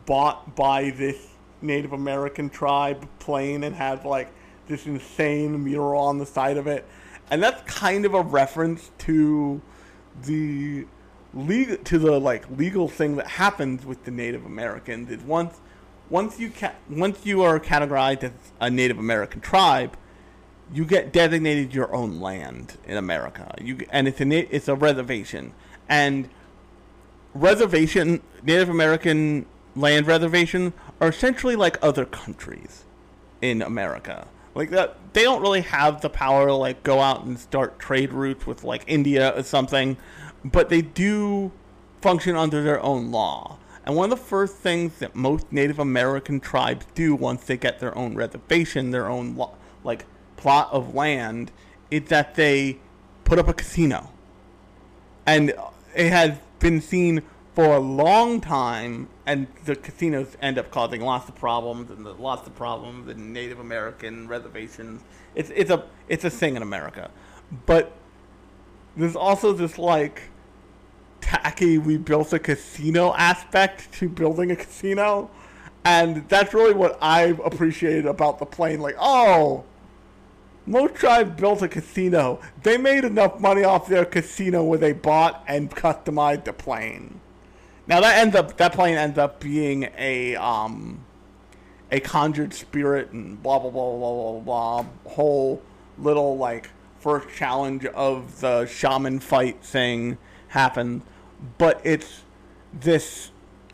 bought 0.06 0.56
by 0.56 0.92
this 0.92 1.28
Native 1.60 1.92
American 1.92 2.52
tribe 2.52 3.08
plane, 3.18 3.64
and 3.64 3.76
has 3.76 4.06
like 4.06 4.32
this 4.68 4.86
insane 4.86 5.64
mural 5.64 6.00
on 6.00 6.20
the 6.20 6.26
side 6.28 6.58
of 6.58 6.68
it, 6.68 6.86
and 7.32 7.42
that's 7.42 7.64
kind 7.64 8.06
of 8.06 8.14
a 8.14 8.22
reference 8.22 8.92
to 9.00 9.60
the 10.24 10.86
legal 11.36 11.78
to 11.78 12.00
the 12.00 12.20
like 12.20 12.50
legal 12.50 12.88
thing 12.88 13.18
that 13.18 13.28
happens 13.28 13.86
with 13.86 14.06
the 14.06 14.12
Native 14.12 14.46
Americans 14.46 15.12
is 15.12 15.22
once 15.22 15.60
once 16.10 16.40
you 16.40 16.50
ca- 16.50 16.76
once 16.90 17.26
you 17.26 17.44
are 17.44 17.60
categorized 17.60 18.24
as 18.24 18.32
a 18.60 18.70
Native 18.70 18.98
American 18.98 19.42
tribe, 19.42 19.98
you 20.74 20.86
get 20.86 21.12
designated 21.12 21.74
your 21.74 21.94
own 21.94 22.20
land 22.20 22.78
in 22.86 22.98
America. 22.98 23.54
You 23.62 23.86
and 23.92 24.08
it's 24.08 24.22
a 24.22 24.56
it's 24.56 24.68
a 24.68 24.76
reservation 24.76 25.54
and 25.90 26.30
reservation 27.34 28.22
Native 28.44 28.70
American 28.70 29.46
land 29.76 30.08
reservations 30.08 30.74
are 31.02 31.10
essentially 31.10 31.56
like 31.56 31.78
other 31.82 32.06
countries 32.06 32.86
in 33.42 33.62
America. 33.62 34.28
Like 34.54 34.70
that, 34.70 34.96
they 35.12 35.24
don't 35.24 35.42
really 35.42 35.62
have 35.62 36.00
the 36.00 36.10
power 36.10 36.48
to 36.48 36.54
like 36.54 36.82
go 36.84 37.02
out 37.02 37.26
and 37.26 37.38
start 37.38 37.78
trade 37.78 38.14
routes 38.14 38.48
with 38.48 38.64
like 38.64 38.86
India 38.88 39.38
or 39.38 39.44
something, 39.44 39.98
but 40.46 40.70
they 40.70 40.82
do 40.82 41.52
function 42.02 42.36
under 42.36 42.64
their 42.64 42.82
own 42.82 43.12
law. 43.12 43.58
And 43.84 43.96
one 43.96 44.12
of 44.12 44.20
the 44.20 44.26
first 44.26 44.58
things 44.58 45.00
that 45.00 45.16
most 45.16 45.52
Native 45.52 45.80
American 45.80 46.40
tribes 46.40 46.86
do 46.94 47.16
once 47.16 47.44
they 47.46 47.58
get 47.58 47.80
their 47.80 47.96
own 47.98 48.16
reservation, 48.16 48.92
their 48.92 49.08
own 49.08 49.36
lo- 49.36 49.56
like 49.84 50.06
plot 50.38 50.70
of 50.72 50.94
land, 50.94 51.52
is 51.90 52.04
that 52.10 52.36
they 52.36 52.80
put 53.24 53.40
up 53.40 53.48
a 53.48 53.54
casino. 53.54 54.12
And 55.26 55.54
it 55.96 56.12
has 56.12 56.38
been 56.60 56.80
seen 56.80 57.24
for 57.56 57.76
a 57.76 57.80
long 57.80 58.42
time 58.42 59.08
and 59.26 59.48
the 59.64 59.76
casinos 59.76 60.38
end 60.42 60.60
up 60.60 60.70
causing 60.70 61.02
lots 61.02 61.28
of 61.28 61.36
problems 61.36 61.90
and 61.90 62.06
lots 62.20 62.46
of 62.46 62.54
problems 62.56 63.10
in 63.10 63.32
native 63.32 63.60
american 63.60 64.28
reservations. 64.28 65.02
It's, 65.36 65.52
it's 65.56 65.72
a 65.72 65.86
it's 66.10 66.26
a 66.26 66.30
thing 66.30 66.58
in 66.58 66.62
america. 66.62 67.10
But 67.66 67.94
there's 68.98 69.16
also 69.16 69.54
this 69.54 69.78
like 69.78 70.24
tacky 71.26 71.80
we 71.80 71.98
built 71.98 72.32
a 72.34 72.40
casino 72.40 73.14
aspect 73.16 73.92
to 73.92 74.08
building 74.08 74.52
a 74.52 74.56
casino 74.56 75.30
and 75.84 76.28
that's 76.30 76.54
really 76.54 76.74
what 76.74 76.98
i've 77.02 77.40
appreciated 77.40 78.06
about 78.06 78.38
the 78.38 78.46
plane 78.46 78.80
like 78.80 78.96
oh 79.00 79.64
Mo 80.68 80.88
Tribe 80.88 81.38
built 81.38 81.62
a 81.62 81.68
casino. 81.68 82.40
They 82.64 82.78
made 82.78 83.06
enough 83.06 83.40
money 83.40 83.64
off 83.64 83.88
their 83.88 84.04
casino 84.04 84.64
where 84.64 84.80
they 84.80 84.94
bought 84.94 85.44
and 85.48 85.70
customized 85.70 86.46
the 86.46 86.54
plane. 86.54 87.22
Now 87.88 88.02
that 88.02 88.18
ends 88.18 88.36
up 88.36 88.58
that 88.58 88.74
plane 88.74 88.98
ends 88.98 89.20
up 89.20 89.40
being 89.40 89.90
a 89.96 90.36
um 90.36 91.06
a 91.92 92.00
conjured 92.00 92.54
spirit 92.54 93.12
and 93.12 93.42
blah 93.44 93.60
blah 93.60 93.70
blah 93.70 93.96
blah 93.96 94.40
blah 94.40 94.40
blah 94.40 94.86
whole 95.12 95.62
little 96.00 96.36
like 96.38 96.72
first 97.00 97.30
challenge 97.36 97.86
of 97.86 98.42
the 98.42 98.66
shaman 98.66 99.20
fight 99.20 99.64
thing 99.64 100.18
happened. 100.48 101.04
But 101.58 101.82
it's 101.84 102.22
this 102.74 103.32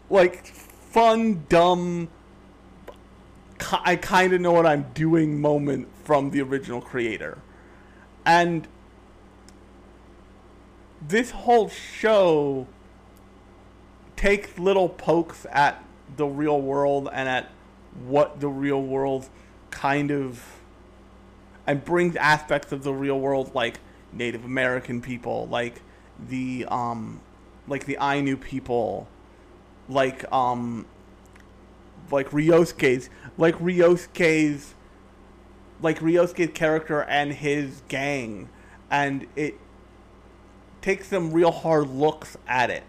like 0.09 0.45
fun 0.45 1.45
dumb 1.47 2.09
I 3.71 3.95
kind 3.95 4.33
of 4.33 4.41
know 4.41 4.51
what 4.51 4.65
I'm 4.65 4.87
doing 4.93 5.39
moment 5.39 5.87
from 6.03 6.31
the 6.31 6.41
original 6.41 6.81
creator. 6.81 7.37
And 8.25 8.67
this 11.01 11.31
whole 11.31 11.69
show 11.69 12.67
takes 14.15 14.59
little 14.59 14.89
pokes 14.89 15.45
at 15.51 15.83
the 16.15 16.25
real 16.25 16.61
world 16.61 17.09
and 17.11 17.27
at 17.27 17.49
what 18.05 18.39
the 18.39 18.47
real 18.47 18.81
world 18.81 19.29
kind 19.69 20.11
of 20.11 20.43
and 21.65 21.83
brings 21.83 22.15
aspects 22.15 22.71
of 22.71 22.83
the 22.83 22.93
real 22.93 23.19
world 23.19 23.53
like 23.55 23.79
Native 24.11 24.43
American 24.43 25.01
people, 25.01 25.47
like 25.47 25.81
the 26.19 26.65
um 26.69 27.21
like 27.71 27.85
the 27.85 27.97
Ainu 27.99 28.37
people, 28.37 29.07
like 29.89 30.31
um 30.31 30.85
like 32.11 32.29
Ryosuke's 32.29 33.09
like 33.37 33.55
Ryosuke's 33.55 34.75
like 35.81 35.99
Ryosuke's 35.99 36.51
character 36.53 37.01
and 37.03 37.33
his 37.33 37.81
gang. 37.87 38.49
And 38.91 39.25
it 39.35 39.55
takes 40.81 41.07
some 41.07 41.31
real 41.31 41.51
hard 41.51 41.89
looks 41.89 42.37
at 42.47 42.69
it 42.69 42.83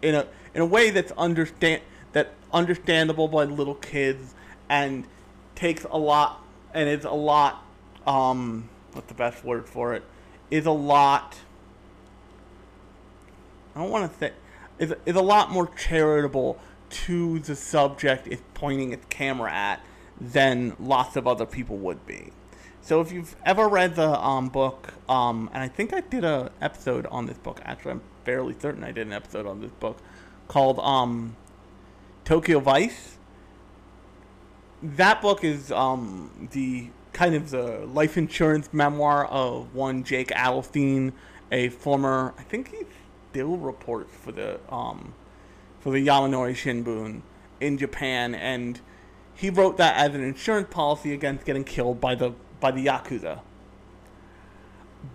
in 0.00 0.14
a 0.14 0.26
in 0.54 0.62
a 0.62 0.66
way 0.66 0.90
that's 0.90 1.12
understand 1.12 1.82
that 2.12 2.32
understandable 2.52 3.28
by 3.28 3.44
little 3.44 3.74
kids 3.74 4.34
and 4.68 5.06
takes 5.54 5.84
a 5.90 5.98
lot 5.98 6.42
and 6.72 6.88
is 6.88 7.04
a 7.04 7.10
lot 7.10 7.64
um 8.06 8.68
what's 8.92 9.08
the 9.08 9.14
best 9.14 9.44
word 9.44 9.68
for 9.68 9.94
it 9.94 10.02
is 10.50 10.66
a 10.66 10.70
lot 10.70 11.36
I 13.74 13.80
don't 13.80 13.90
want 13.90 14.12
to 14.12 14.18
say 14.18 14.32
is 14.78 14.94
is 15.06 15.16
a 15.16 15.22
lot 15.22 15.50
more 15.50 15.68
charitable 15.76 16.58
to 16.90 17.38
the 17.40 17.54
subject 17.54 18.26
it's 18.26 18.42
pointing 18.54 18.92
its 18.92 19.06
camera 19.10 19.52
at 19.52 19.80
than 20.20 20.76
lots 20.80 21.16
of 21.16 21.26
other 21.26 21.46
people 21.46 21.76
would 21.78 22.04
be. 22.06 22.32
So 22.82 23.00
if 23.00 23.12
you've 23.12 23.36
ever 23.44 23.68
read 23.68 23.94
the 23.94 24.18
um, 24.20 24.48
book, 24.48 24.94
um, 25.08 25.48
and 25.52 25.62
I 25.62 25.68
think 25.68 25.92
I 25.92 26.00
did 26.00 26.24
a 26.24 26.50
episode 26.60 27.06
on 27.06 27.26
this 27.26 27.38
book. 27.38 27.60
Actually, 27.64 27.92
I'm 27.92 28.02
fairly 28.24 28.54
certain 28.58 28.82
I 28.82 28.90
did 28.90 29.06
an 29.06 29.12
episode 29.12 29.46
on 29.46 29.60
this 29.60 29.70
book 29.72 29.98
called 30.48 30.78
um, 30.80 31.36
Tokyo 32.24 32.58
Vice. 32.58 33.18
That 34.82 35.20
book 35.20 35.44
is 35.44 35.70
um, 35.70 36.48
the 36.52 36.88
kind 37.12 37.34
of 37.34 37.50
the 37.50 37.86
life 37.86 38.16
insurance 38.16 38.70
memoir 38.72 39.26
of 39.26 39.74
one 39.74 40.02
Jake 40.04 40.28
Adelstein, 40.28 41.12
a 41.52 41.68
former, 41.68 42.34
I 42.38 42.42
think 42.42 42.70
he 42.70 42.84
still 43.30 43.56
report 43.56 44.10
for 44.10 44.32
the 44.32 44.60
um, 44.68 45.14
for 45.80 45.90
the 45.92 46.06
Yomiuri 46.06 46.54
Shinbun 46.54 47.22
in 47.60 47.78
Japan, 47.78 48.34
and 48.34 48.80
he 49.34 49.50
wrote 49.50 49.76
that 49.78 49.96
as 49.96 50.14
an 50.14 50.22
insurance 50.22 50.68
policy 50.70 51.12
against 51.12 51.44
getting 51.44 51.64
killed 51.64 52.00
by 52.00 52.14
the 52.14 52.32
by 52.60 52.70
the 52.70 52.86
yakuza. 52.86 53.40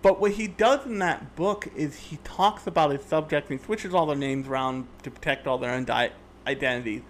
But 0.01 0.19
what 0.19 0.31
he 0.31 0.47
does 0.47 0.85
in 0.85 0.97
that 0.99 1.35
book 1.35 1.67
is 1.75 1.95
he 1.95 2.17
talks 2.23 2.65
about 2.65 2.91
his 2.91 3.03
subjects 3.03 3.51
and 3.51 3.59
he 3.59 3.65
switches 3.65 3.93
all 3.93 4.07
their 4.07 4.15
names 4.15 4.47
around 4.47 4.87
to 5.03 5.11
protect 5.11 5.45
all 5.45 5.59
their 5.59 5.71
own 5.71 5.85
di- 5.85 6.11
identities. 6.47 7.03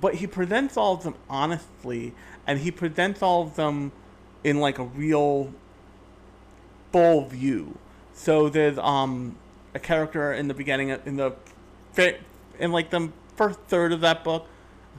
But 0.00 0.16
he 0.16 0.26
presents 0.26 0.76
all 0.76 0.94
of 0.94 1.04
them 1.04 1.14
honestly, 1.30 2.14
and 2.44 2.58
he 2.58 2.72
presents 2.72 3.22
all 3.22 3.42
of 3.42 3.54
them 3.54 3.92
in 4.42 4.58
like 4.58 4.80
a 4.80 4.84
real 4.84 5.52
full 6.90 7.26
view. 7.26 7.78
So 8.12 8.48
there's 8.48 8.78
um 8.78 9.36
a 9.78 9.80
character 9.80 10.32
in 10.32 10.48
the 10.48 10.54
beginning 10.54 10.90
in 10.90 11.16
the 11.16 11.32
in 12.58 12.72
like 12.72 12.90
the 12.90 13.10
first 13.36 13.60
third 13.68 13.92
of 13.92 14.00
that 14.00 14.24
book 14.24 14.46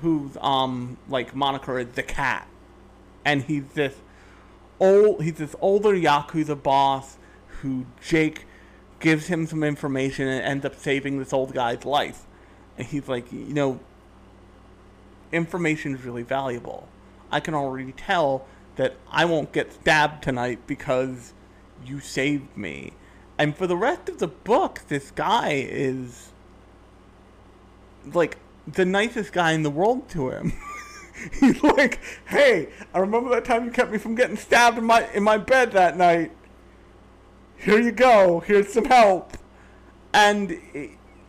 whose 0.02 0.38
um 0.42 0.98
like 1.10 1.36
moniker 1.36 1.78
is 1.80 1.90
the 1.90 2.04
cat, 2.04 2.48
and 3.26 3.44
he's 3.44 3.68
this 3.74 3.96
old 4.80 5.22
he's 5.24 5.36
this 5.36 5.56
older 5.60 5.94
yakuza 5.94 6.62
boss 6.62 7.18
who 7.62 7.86
Jake 8.02 8.46
gives 9.00 9.28
him 9.28 9.46
some 9.46 9.64
information 9.64 10.28
and 10.28 10.44
ends 10.44 10.66
up 10.66 10.76
saving 10.76 11.20
this 11.20 11.34
old 11.34 11.54
guy's 11.54 11.84
life, 11.86 12.26
and 12.78 12.88
he's 12.88 13.08
like 13.08 13.32
you 13.32 13.54
know 13.54 13.80
information 15.32 15.94
is 15.96 16.04
really 16.04 16.24
valuable. 16.24 16.88
I 17.32 17.40
can 17.40 17.54
already 17.54 17.92
tell 17.92 18.48
that 18.78 18.96
I 19.12 19.26
won't 19.26 19.52
get 19.52 19.74
stabbed 19.74 20.24
tonight 20.24 20.60
because 20.66 21.34
you 21.86 22.00
saved 22.00 22.56
me. 22.58 22.94
And 23.40 23.56
for 23.56 23.68
the 23.68 23.78
rest 23.78 24.10
of 24.10 24.20
the 24.20 24.28
book, 24.28 24.82
this 24.90 25.12
guy 25.12 25.66
is 25.68 26.30
like 28.14 28.38
the 28.68 28.84
nicest 28.84 29.32
guy 29.32 29.54
in 29.54 29.64
the 29.64 29.70
world 29.70 30.10
to 30.10 30.30
him. 30.30 30.52
He's 31.40 31.64
like, 31.64 32.00
"Hey, 32.28 32.68
I 32.94 33.00
remember 33.00 33.30
that 33.30 33.46
time 33.46 33.64
you 33.64 33.72
kept 33.72 33.92
me 33.92 33.98
from 33.98 34.16
getting 34.16 34.36
stabbed 34.36 34.78
in 34.78 34.84
my 34.84 35.10
in 35.14 35.24
my 35.24 35.38
bed 35.38 35.72
that 35.72 35.96
night. 35.96 36.34
Here 37.56 37.80
you 37.80 37.94
go. 37.94 38.42
Here's 38.42 38.74
some 38.74 38.86
help." 38.86 39.38
And 40.14 40.60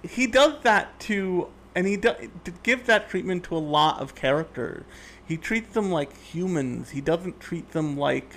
he 0.02 0.26
does 0.26 0.62
that 0.62 0.98
to 1.00 1.48
and 1.76 1.86
he 1.86 1.96
does 1.96 2.16
give 2.64 2.86
that 2.86 3.08
treatment 3.08 3.44
to 3.44 3.56
a 3.56 3.58
lot 3.58 4.00
of 4.00 4.16
characters. 4.16 4.84
He 5.24 5.36
treats 5.36 5.74
them 5.74 5.92
like 5.92 6.16
humans. 6.16 6.90
He 6.90 7.00
doesn't 7.00 7.38
treat 7.38 7.70
them 7.70 7.96
like 7.96 8.32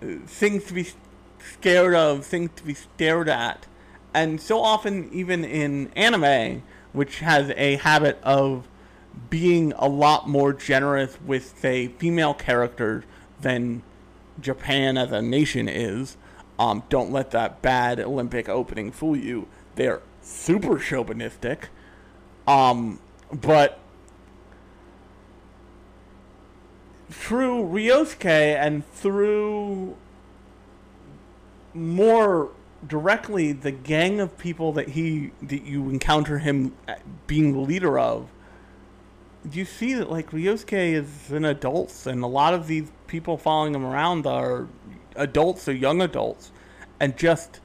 uh, 0.00 0.06
things 0.26 0.64
to 0.64 0.74
be 0.74 0.86
scared 1.42 1.94
of, 1.94 2.24
things 2.24 2.50
to 2.56 2.62
be 2.62 2.74
stared 2.74 3.28
at. 3.28 3.66
And 4.14 4.40
so 4.40 4.60
often, 4.60 5.10
even 5.12 5.44
in 5.44 5.90
anime, 5.96 6.62
which 6.92 7.20
has 7.20 7.50
a 7.56 7.76
habit 7.76 8.18
of 8.22 8.68
being 9.30 9.72
a 9.76 9.88
lot 9.88 10.28
more 10.28 10.52
generous 10.52 11.18
with, 11.24 11.58
say, 11.58 11.88
female 11.88 12.34
characters 12.34 13.04
than 13.40 13.82
Japan 14.40 14.96
as 14.96 15.12
a 15.12 15.22
nation 15.22 15.68
is, 15.68 16.16
um, 16.58 16.82
don't 16.88 17.10
let 17.10 17.30
that 17.30 17.62
bad 17.62 17.98
Olympic 18.00 18.48
opening 18.48 18.92
fool 18.92 19.16
you. 19.16 19.48
They're 19.74 20.02
super 20.20 20.78
chauvinistic. 20.78 21.68
Um, 22.46 23.00
but 23.32 23.78
through 27.10 27.64
Ryosuke 27.64 28.24
and 28.24 28.86
through 28.92 29.96
more 31.74 32.50
directly 32.86 33.52
the 33.52 33.70
gang 33.70 34.20
of 34.20 34.36
people 34.38 34.72
that 34.72 34.90
he 34.90 35.30
that 35.40 35.62
you 35.62 35.88
encounter 35.88 36.40
him 36.40 36.74
being 37.26 37.52
the 37.52 37.60
leader 37.60 37.96
of 37.96 38.28
do 39.48 39.58
you 39.58 39.64
see 39.64 39.94
that 39.94 40.10
like 40.10 40.30
Ryosuke 40.30 40.72
is 40.72 41.30
an 41.30 41.44
adult 41.44 42.06
and 42.06 42.24
a 42.24 42.26
lot 42.26 42.54
of 42.54 42.66
these 42.66 42.90
people 43.06 43.38
following 43.38 43.74
him 43.74 43.84
around 43.84 44.26
are 44.26 44.66
adults 45.14 45.68
or 45.68 45.72
young 45.72 46.02
adults 46.02 46.50
and 46.98 47.16
just 47.16 47.60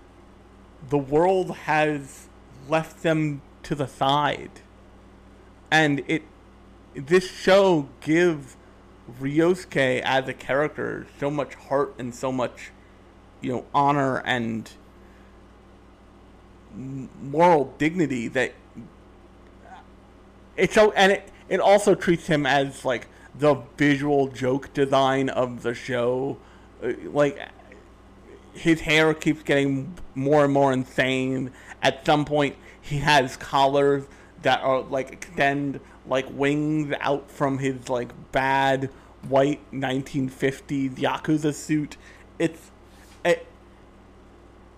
the 0.90 0.98
world 0.98 1.52
has 1.52 2.28
left 2.68 3.04
them 3.04 3.42
to 3.64 3.76
the 3.76 3.88
side. 3.88 4.62
And 5.72 6.04
it 6.08 6.24
this 6.96 7.30
show 7.30 7.90
gives 8.02 8.58
Ryosuke 9.22 10.02
as 10.02 10.28
a 10.28 10.34
character 10.34 11.06
so 11.20 11.30
much 11.30 11.54
heart 11.54 11.94
and 12.00 12.16
so 12.16 12.32
much, 12.32 12.72
you 13.42 13.52
know, 13.52 13.66
honor 13.74 14.18
and 14.26 14.70
moral 17.22 17.74
dignity 17.80 18.28
that 18.28 18.54
it's 20.56 20.76
so 20.76 20.92
and 20.92 21.12
it 21.12 21.32
it 21.50 21.60
also 21.60 21.96
treats 21.96 22.28
him 22.28 22.46
as 22.46 22.86
like 22.86 23.08
the 23.34 23.56
visual 23.78 24.28
joke 24.28 24.72
design 24.76 25.28
of 25.30 25.64
the 25.64 25.74
show 25.74 26.38
uh, 26.84 26.92
like 27.06 27.40
his 28.54 28.82
hair 28.82 29.14
keeps 29.14 29.42
getting 29.42 29.92
more 30.14 30.44
and 30.44 30.54
more 30.54 30.72
insane 30.72 31.52
at 31.82 32.06
some 32.06 32.26
point 32.26 32.56
he 32.80 33.00
has 33.00 33.36
collars 33.38 34.06
that 34.44 34.62
are 34.62 34.82
like 34.82 35.12
extend 35.12 35.80
like 36.06 36.26
wings 36.32 36.94
out 37.00 37.30
from 37.30 37.58
his 37.58 37.90
like 37.90 38.12
bad 38.32 38.90
white 39.28 39.60
1950s 39.72 40.96
yakuza 40.96 41.54
suit. 41.54 41.98
It's 42.40 42.60
it, 42.60 42.72
Eh, 43.26 43.36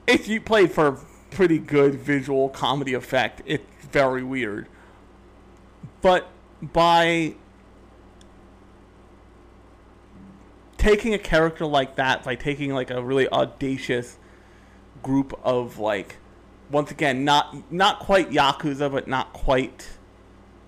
if 0.08 0.28
you 0.28 0.42
played 0.42 0.72
for 0.72 1.00
pretty 1.32 1.60
good 1.60 1.96
visual 1.96 2.50
comedy 2.50 2.94
effect, 2.94 3.42
it's 3.46 3.64
very 3.92 4.24
weird. 4.24 4.68
But 6.02 6.30
by 6.62 7.36
taking 10.78 11.14
a 11.14 11.20
character 11.20 11.66
like 11.66 11.96
that, 11.98 12.24
by 12.24 12.36
taking 12.36 12.74
like 12.74 12.90
a 12.90 13.04
really 13.04 13.28
audacious 13.30 14.18
group 15.04 15.38
of 15.44 15.78
like 15.78 16.18
once 16.72 16.92
again 16.92 17.24
not 17.24 17.72
not 17.72 18.00
quite 18.00 18.30
yakuza 18.32 18.92
but 18.92 19.08
not 19.08 19.32
quite 19.34 19.98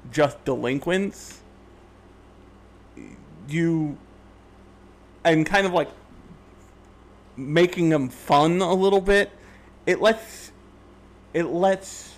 just 0.09 0.43
delinquents 0.45 1.41
you 3.47 3.97
and 5.23 5.45
kind 5.45 5.65
of 5.67 5.73
like 5.73 5.89
making 7.37 7.89
them 7.89 8.09
fun 8.09 8.61
a 8.61 8.73
little 8.73 9.01
bit 9.01 9.31
it 9.85 10.01
lets 10.01 10.51
it 11.33 11.45
lets 11.45 12.15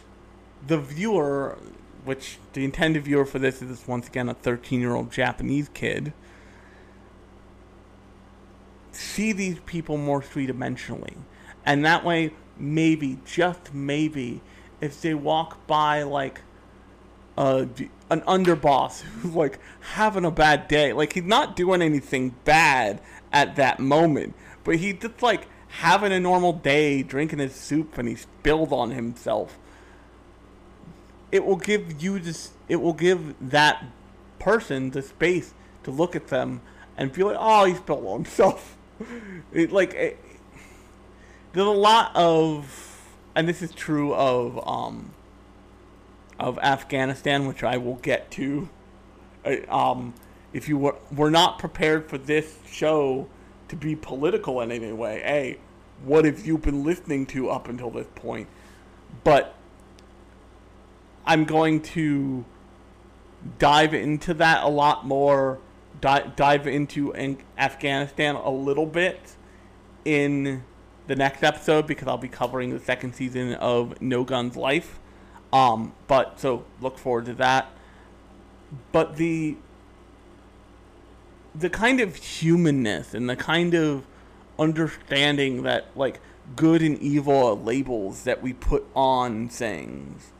the 0.65 0.77
viewer 0.77 1.57
which 2.03 2.37
the 2.53 2.63
intended 2.63 3.03
viewer 3.03 3.25
for 3.25 3.39
this 3.39 3.61
is 3.61 3.87
once 3.87 4.07
again 4.07 4.27
a 4.27 4.33
13 4.33 4.79
year 4.79 4.95
old 4.95 5.11
japanese 5.11 5.69
kid 5.73 6.13
see 8.91 9.31
these 9.31 9.59
people 9.65 9.97
more 9.97 10.21
three 10.21 10.47
dimensionally 10.47 11.15
and 11.65 11.85
that 11.85 12.03
way 12.03 12.31
maybe 12.57 13.19
just 13.25 13.73
maybe 13.73 14.41
if 14.81 15.01
they 15.01 15.13
walk 15.13 15.65
by 15.67 16.03
like 16.03 16.41
uh, 17.37 17.65
an 18.09 18.21
underboss 18.21 19.01
who's 19.01 19.33
like 19.33 19.59
having 19.79 20.25
a 20.25 20.31
bad 20.31 20.67
day. 20.67 20.93
Like 20.93 21.13
he's 21.13 21.23
not 21.23 21.55
doing 21.55 21.81
anything 21.81 22.35
bad 22.43 23.01
at 23.31 23.55
that 23.55 23.79
moment, 23.79 24.35
but 24.63 24.77
he 24.77 24.93
just 24.93 25.21
like 25.21 25.47
having 25.67 26.11
a 26.11 26.19
normal 26.19 26.53
day, 26.53 27.03
drinking 27.03 27.39
his 27.39 27.55
soup, 27.55 27.97
and 27.97 28.07
he 28.07 28.15
spilled 28.15 28.71
on 28.71 28.91
himself. 28.91 29.57
It 31.31 31.45
will 31.45 31.57
give 31.57 32.01
you 32.01 32.19
this. 32.19 32.51
It 32.69 32.77
will 32.77 32.93
give 32.93 33.35
that 33.49 33.83
person 34.39 34.91
the 34.91 35.01
space 35.01 35.53
to 35.83 35.91
look 35.91 36.15
at 36.15 36.27
them 36.27 36.61
and 36.95 37.13
feel 37.13 37.27
like, 37.27 37.37
oh, 37.39 37.65
he 37.65 37.75
spilled 37.75 38.05
on 38.05 38.23
himself. 38.23 38.77
it, 39.53 39.71
like 39.71 39.93
it, 39.95 40.19
there's 41.53 41.67
a 41.67 41.71
lot 41.71 42.15
of, 42.15 43.01
and 43.35 43.47
this 43.47 43.61
is 43.61 43.71
true 43.71 44.13
of 44.13 44.67
um, 44.67 45.11
of 46.39 46.59
Afghanistan, 46.59 47.47
which 47.47 47.63
I 47.63 47.77
will 47.77 47.95
get 47.95 48.29
to. 48.31 48.69
Um, 49.69 50.13
if 50.53 50.69
you 50.69 50.77
were, 50.77 50.95
were 51.11 51.31
not 51.31 51.57
prepared 51.57 52.09
for 52.09 52.17
this 52.17 52.59
show 52.67 53.27
to 53.79 53.87
be 53.87 53.95
political 53.95 54.61
in 54.61 54.71
any 54.71 54.91
way, 54.91 55.21
hey, 55.23 55.57
what 56.03 56.25
have 56.25 56.45
you 56.45 56.57
been 56.57 56.83
listening 56.83 57.25
to 57.27 57.49
up 57.49 57.69
until 57.69 57.89
this 57.89 58.07
point? 58.15 58.47
But 59.23 59.55
I'm 61.25 61.45
going 61.45 61.81
to 61.81 62.45
dive 63.59 63.93
into 63.93 64.33
that 64.35 64.63
a 64.63 64.69
lot 64.69 65.05
more, 65.05 65.59
dive, 66.01 66.35
dive 66.35 66.67
into 66.67 67.13
Afghanistan 67.57 68.35
a 68.35 68.49
little 68.49 68.85
bit 68.85 69.35
in 70.05 70.63
the 71.07 71.15
next 71.15 71.43
episode 71.43 71.87
because 71.87 72.07
I'll 72.07 72.17
be 72.17 72.27
covering 72.27 72.71
the 72.71 72.79
second 72.79 73.13
season 73.13 73.53
of 73.55 74.01
No 74.01 74.23
Guns 74.23 74.55
Life. 74.55 74.99
Um, 75.51 75.93
but 76.07 76.39
so 76.39 76.65
look 76.81 76.97
forward 76.97 77.25
to 77.25 77.33
that. 77.35 77.71
But 78.91 79.17
the 79.17 79.57
the 81.55 81.69
kind 81.69 81.99
of 81.99 82.15
humanness 82.15 83.13
and 83.13 83.29
the 83.29 83.35
kind 83.35 83.73
of 83.73 84.05
understanding 84.57 85.63
that 85.63 85.87
like 85.95 86.19
good 86.55 86.81
and 86.81 86.99
evil 86.99 87.47
are 87.47 87.53
labels 87.53 88.23
that 88.23 88.41
we 88.41 88.53
put 88.53 88.85
on 88.95 89.47
things. 89.47 90.31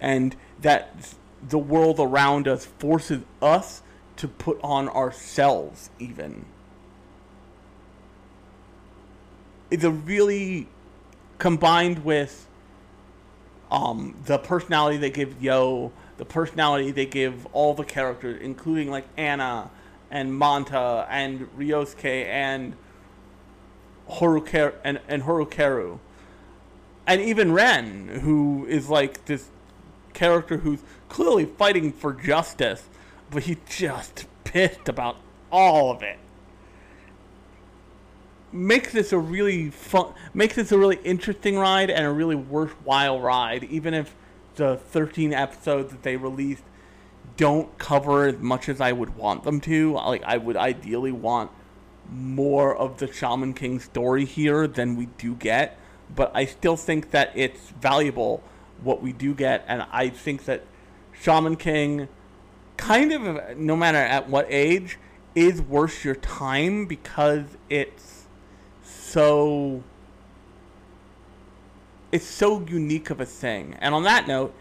And 0.00 0.36
that 0.60 1.14
the 1.46 1.58
world 1.58 1.98
around 2.00 2.48
us 2.48 2.66
forces 2.66 3.22
us 3.40 3.82
to 4.16 4.28
put 4.28 4.58
on 4.62 4.88
ourselves 4.88 5.90
even. 5.98 6.46
It's 9.70 9.84
a 9.84 9.90
really 9.90 10.68
combined 11.38 12.04
with 12.04 12.46
um, 13.70 14.16
the 14.26 14.38
personality 14.38 14.96
they 14.96 15.10
give 15.10 15.42
Yoh, 15.42 15.92
the 16.18 16.24
personality 16.24 16.92
they 16.92 17.06
give 17.06 17.46
all 17.52 17.74
the 17.74 17.84
characters, 17.84 18.40
including 18.40 18.90
like 18.90 19.06
Anna 19.16 19.70
and 20.16 20.38
Manta 20.38 21.06
and 21.10 21.46
Ryosuke 21.58 22.24
and 22.24 22.74
Horukeru 24.08 24.72
and, 24.82 24.98
and 25.08 25.24
Horukeru. 25.24 25.98
And 27.06 27.20
even 27.20 27.52
Ren, 27.52 28.08
who 28.22 28.64
is 28.66 28.88
like 28.88 29.26
this 29.26 29.50
character 30.14 30.56
who's 30.56 30.80
clearly 31.10 31.44
fighting 31.44 31.92
for 31.92 32.14
justice, 32.14 32.84
but 33.30 33.42
he's 33.42 33.58
just 33.68 34.24
pissed 34.44 34.88
about 34.88 35.16
all 35.52 35.90
of 35.90 36.02
it. 36.02 36.18
Makes 38.52 38.92
this 38.92 39.12
a 39.12 39.18
really 39.18 39.68
fun, 39.68 40.14
makes 40.32 40.54
this 40.54 40.72
a 40.72 40.78
really 40.78 40.98
interesting 41.04 41.58
ride 41.58 41.90
and 41.90 42.06
a 42.06 42.10
really 42.10 42.36
worthwhile 42.36 43.20
ride, 43.20 43.64
even 43.64 43.92
if 43.92 44.14
the 44.54 44.78
13 44.78 45.34
episodes 45.34 45.90
that 45.90 46.02
they 46.02 46.16
released 46.16 46.62
don't 47.36 47.76
cover 47.78 48.26
as 48.26 48.38
much 48.38 48.68
as 48.68 48.80
I 48.80 48.92
would 48.92 49.16
want 49.16 49.44
them 49.44 49.60
to. 49.62 49.94
Like, 49.94 50.22
I 50.24 50.36
would 50.36 50.56
ideally 50.56 51.12
want 51.12 51.50
more 52.10 52.74
of 52.74 52.98
the 52.98 53.12
Shaman 53.12 53.54
King 53.54 53.80
story 53.80 54.24
here 54.24 54.66
than 54.66 54.96
we 54.96 55.06
do 55.18 55.34
get, 55.34 55.78
but 56.14 56.30
I 56.34 56.44
still 56.44 56.76
think 56.76 57.10
that 57.10 57.32
it's 57.34 57.70
valuable 57.70 58.42
what 58.82 59.02
we 59.02 59.12
do 59.12 59.34
get, 59.34 59.64
and 59.66 59.86
I 59.90 60.08
think 60.10 60.44
that 60.44 60.62
Shaman 61.12 61.56
King, 61.56 62.08
kind 62.76 63.12
of 63.12 63.58
no 63.58 63.74
matter 63.74 63.98
at 63.98 64.28
what 64.28 64.46
age, 64.48 64.98
is 65.34 65.60
worth 65.60 66.04
your 66.04 66.14
time 66.14 66.86
because 66.86 67.44
it's 67.68 68.26
so 68.82 69.82
it's 72.12 72.24
so 72.24 72.64
unique 72.66 73.10
of 73.10 73.20
a 73.20 73.26
thing. 73.26 73.76
And 73.80 73.94
on 73.94 74.04
that 74.04 74.28
note, 74.28 74.54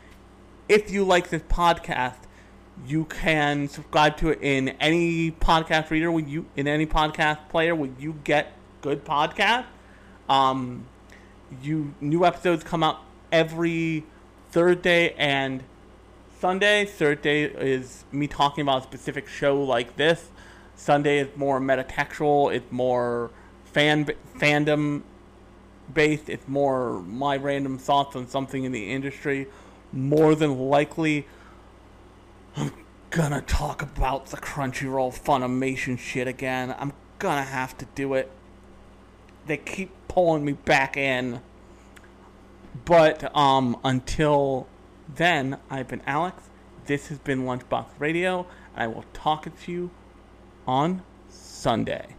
if 0.68 0.92
you 0.92 1.06
like 1.06 1.30
this 1.30 1.44
podcast, 1.44 2.25
you 2.88 3.06
can 3.06 3.68
subscribe 3.68 4.18
to 4.18 4.30
it 4.30 4.40
in 4.42 4.70
any 4.80 5.32
podcast 5.32 5.90
reader. 5.90 6.12
When 6.12 6.28
you 6.28 6.46
in 6.56 6.68
any 6.68 6.86
podcast 6.86 7.50
player, 7.50 7.74
when 7.74 7.96
you 8.00 8.20
get 8.24 8.54
good 8.82 9.06
podcast, 9.06 9.66
um, 10.30 10.86
you 11.62 11.94
new 12.02 12.26
episodes 12.26 12.64
come 12.64 12.84
out 12.84 13.00
every 13.32 14.04
Thursday 14.52 15.14
and 15.18 15.64
Sunday. 16.40 16.86
Thursday 16.86 17.44
is 17.44 18.04
me 18.12 18.28
talking 18.28 18.62
about 18.62 18.82
a 18.82 18.84
specific 18.84 19.28
show 19.28 19.62
like 19.62 19.96
this. 19.96 20.30
Sunday 20.76 21.20
is 21.20 21.30
more 21.36 21.60
metatextual. 21.60 22.54
It's 22.54 22.72
more 22.72 23.32
fan 23.66 24.06
fandom 24.38 25.04
based. 25.94 26.30
It's 26.30 26.48
more 26.48 27.02
my 27.02 27.38
random 27.38 27.78
thoughts 27.78 28.16
on 28.16 28.28
something 28.28 28.64
in 28.64 28.72
the 28.72 28.92
industry. 28.92 29.48
More 29.94 30.36
than 30.36 30.58
likely, 30.58 31.26
I'm 32.58 32.72
gonna 33.10 33.42
talk 33.42 33.82
about 33.82 34.28
the 34.28 34.38
Crunchyroll 34.38 35.14
Funimation 35.14 36.00
shit 36.00 36.28
again. 36.28 36.74
I'm 36.80 36.94
gonna 37.20 37.44
have 37.44 37.78
to 37.80 37.86
do 37.96 38.14
it. 38.14 38.32
They 39.46 39.58
keep 39.58 39.92
pulling 40.08 40.46
me 40.46 40.54
back 40.54 40.96
in. 40.96 41.42
But 42.86 43.36
um, 43.36 43.78
until 43.84 44.68
then, 45.14 45.58
I've 45.70 45.90
been 45.90 46.02
Alex. 46.06 46.44
This 46.86 47.08
has 47.08 47.18
been 47.18 47.44
Lunchbox 47.44 47.88
Radio. 48.00 48.48
I 48.76 48.88
will 48.88 49.06
talk 49.12 49.48
to 49.64 49.72
you 49.72 49.92
on 50.66 51.02
Sunday. 51.30 52.16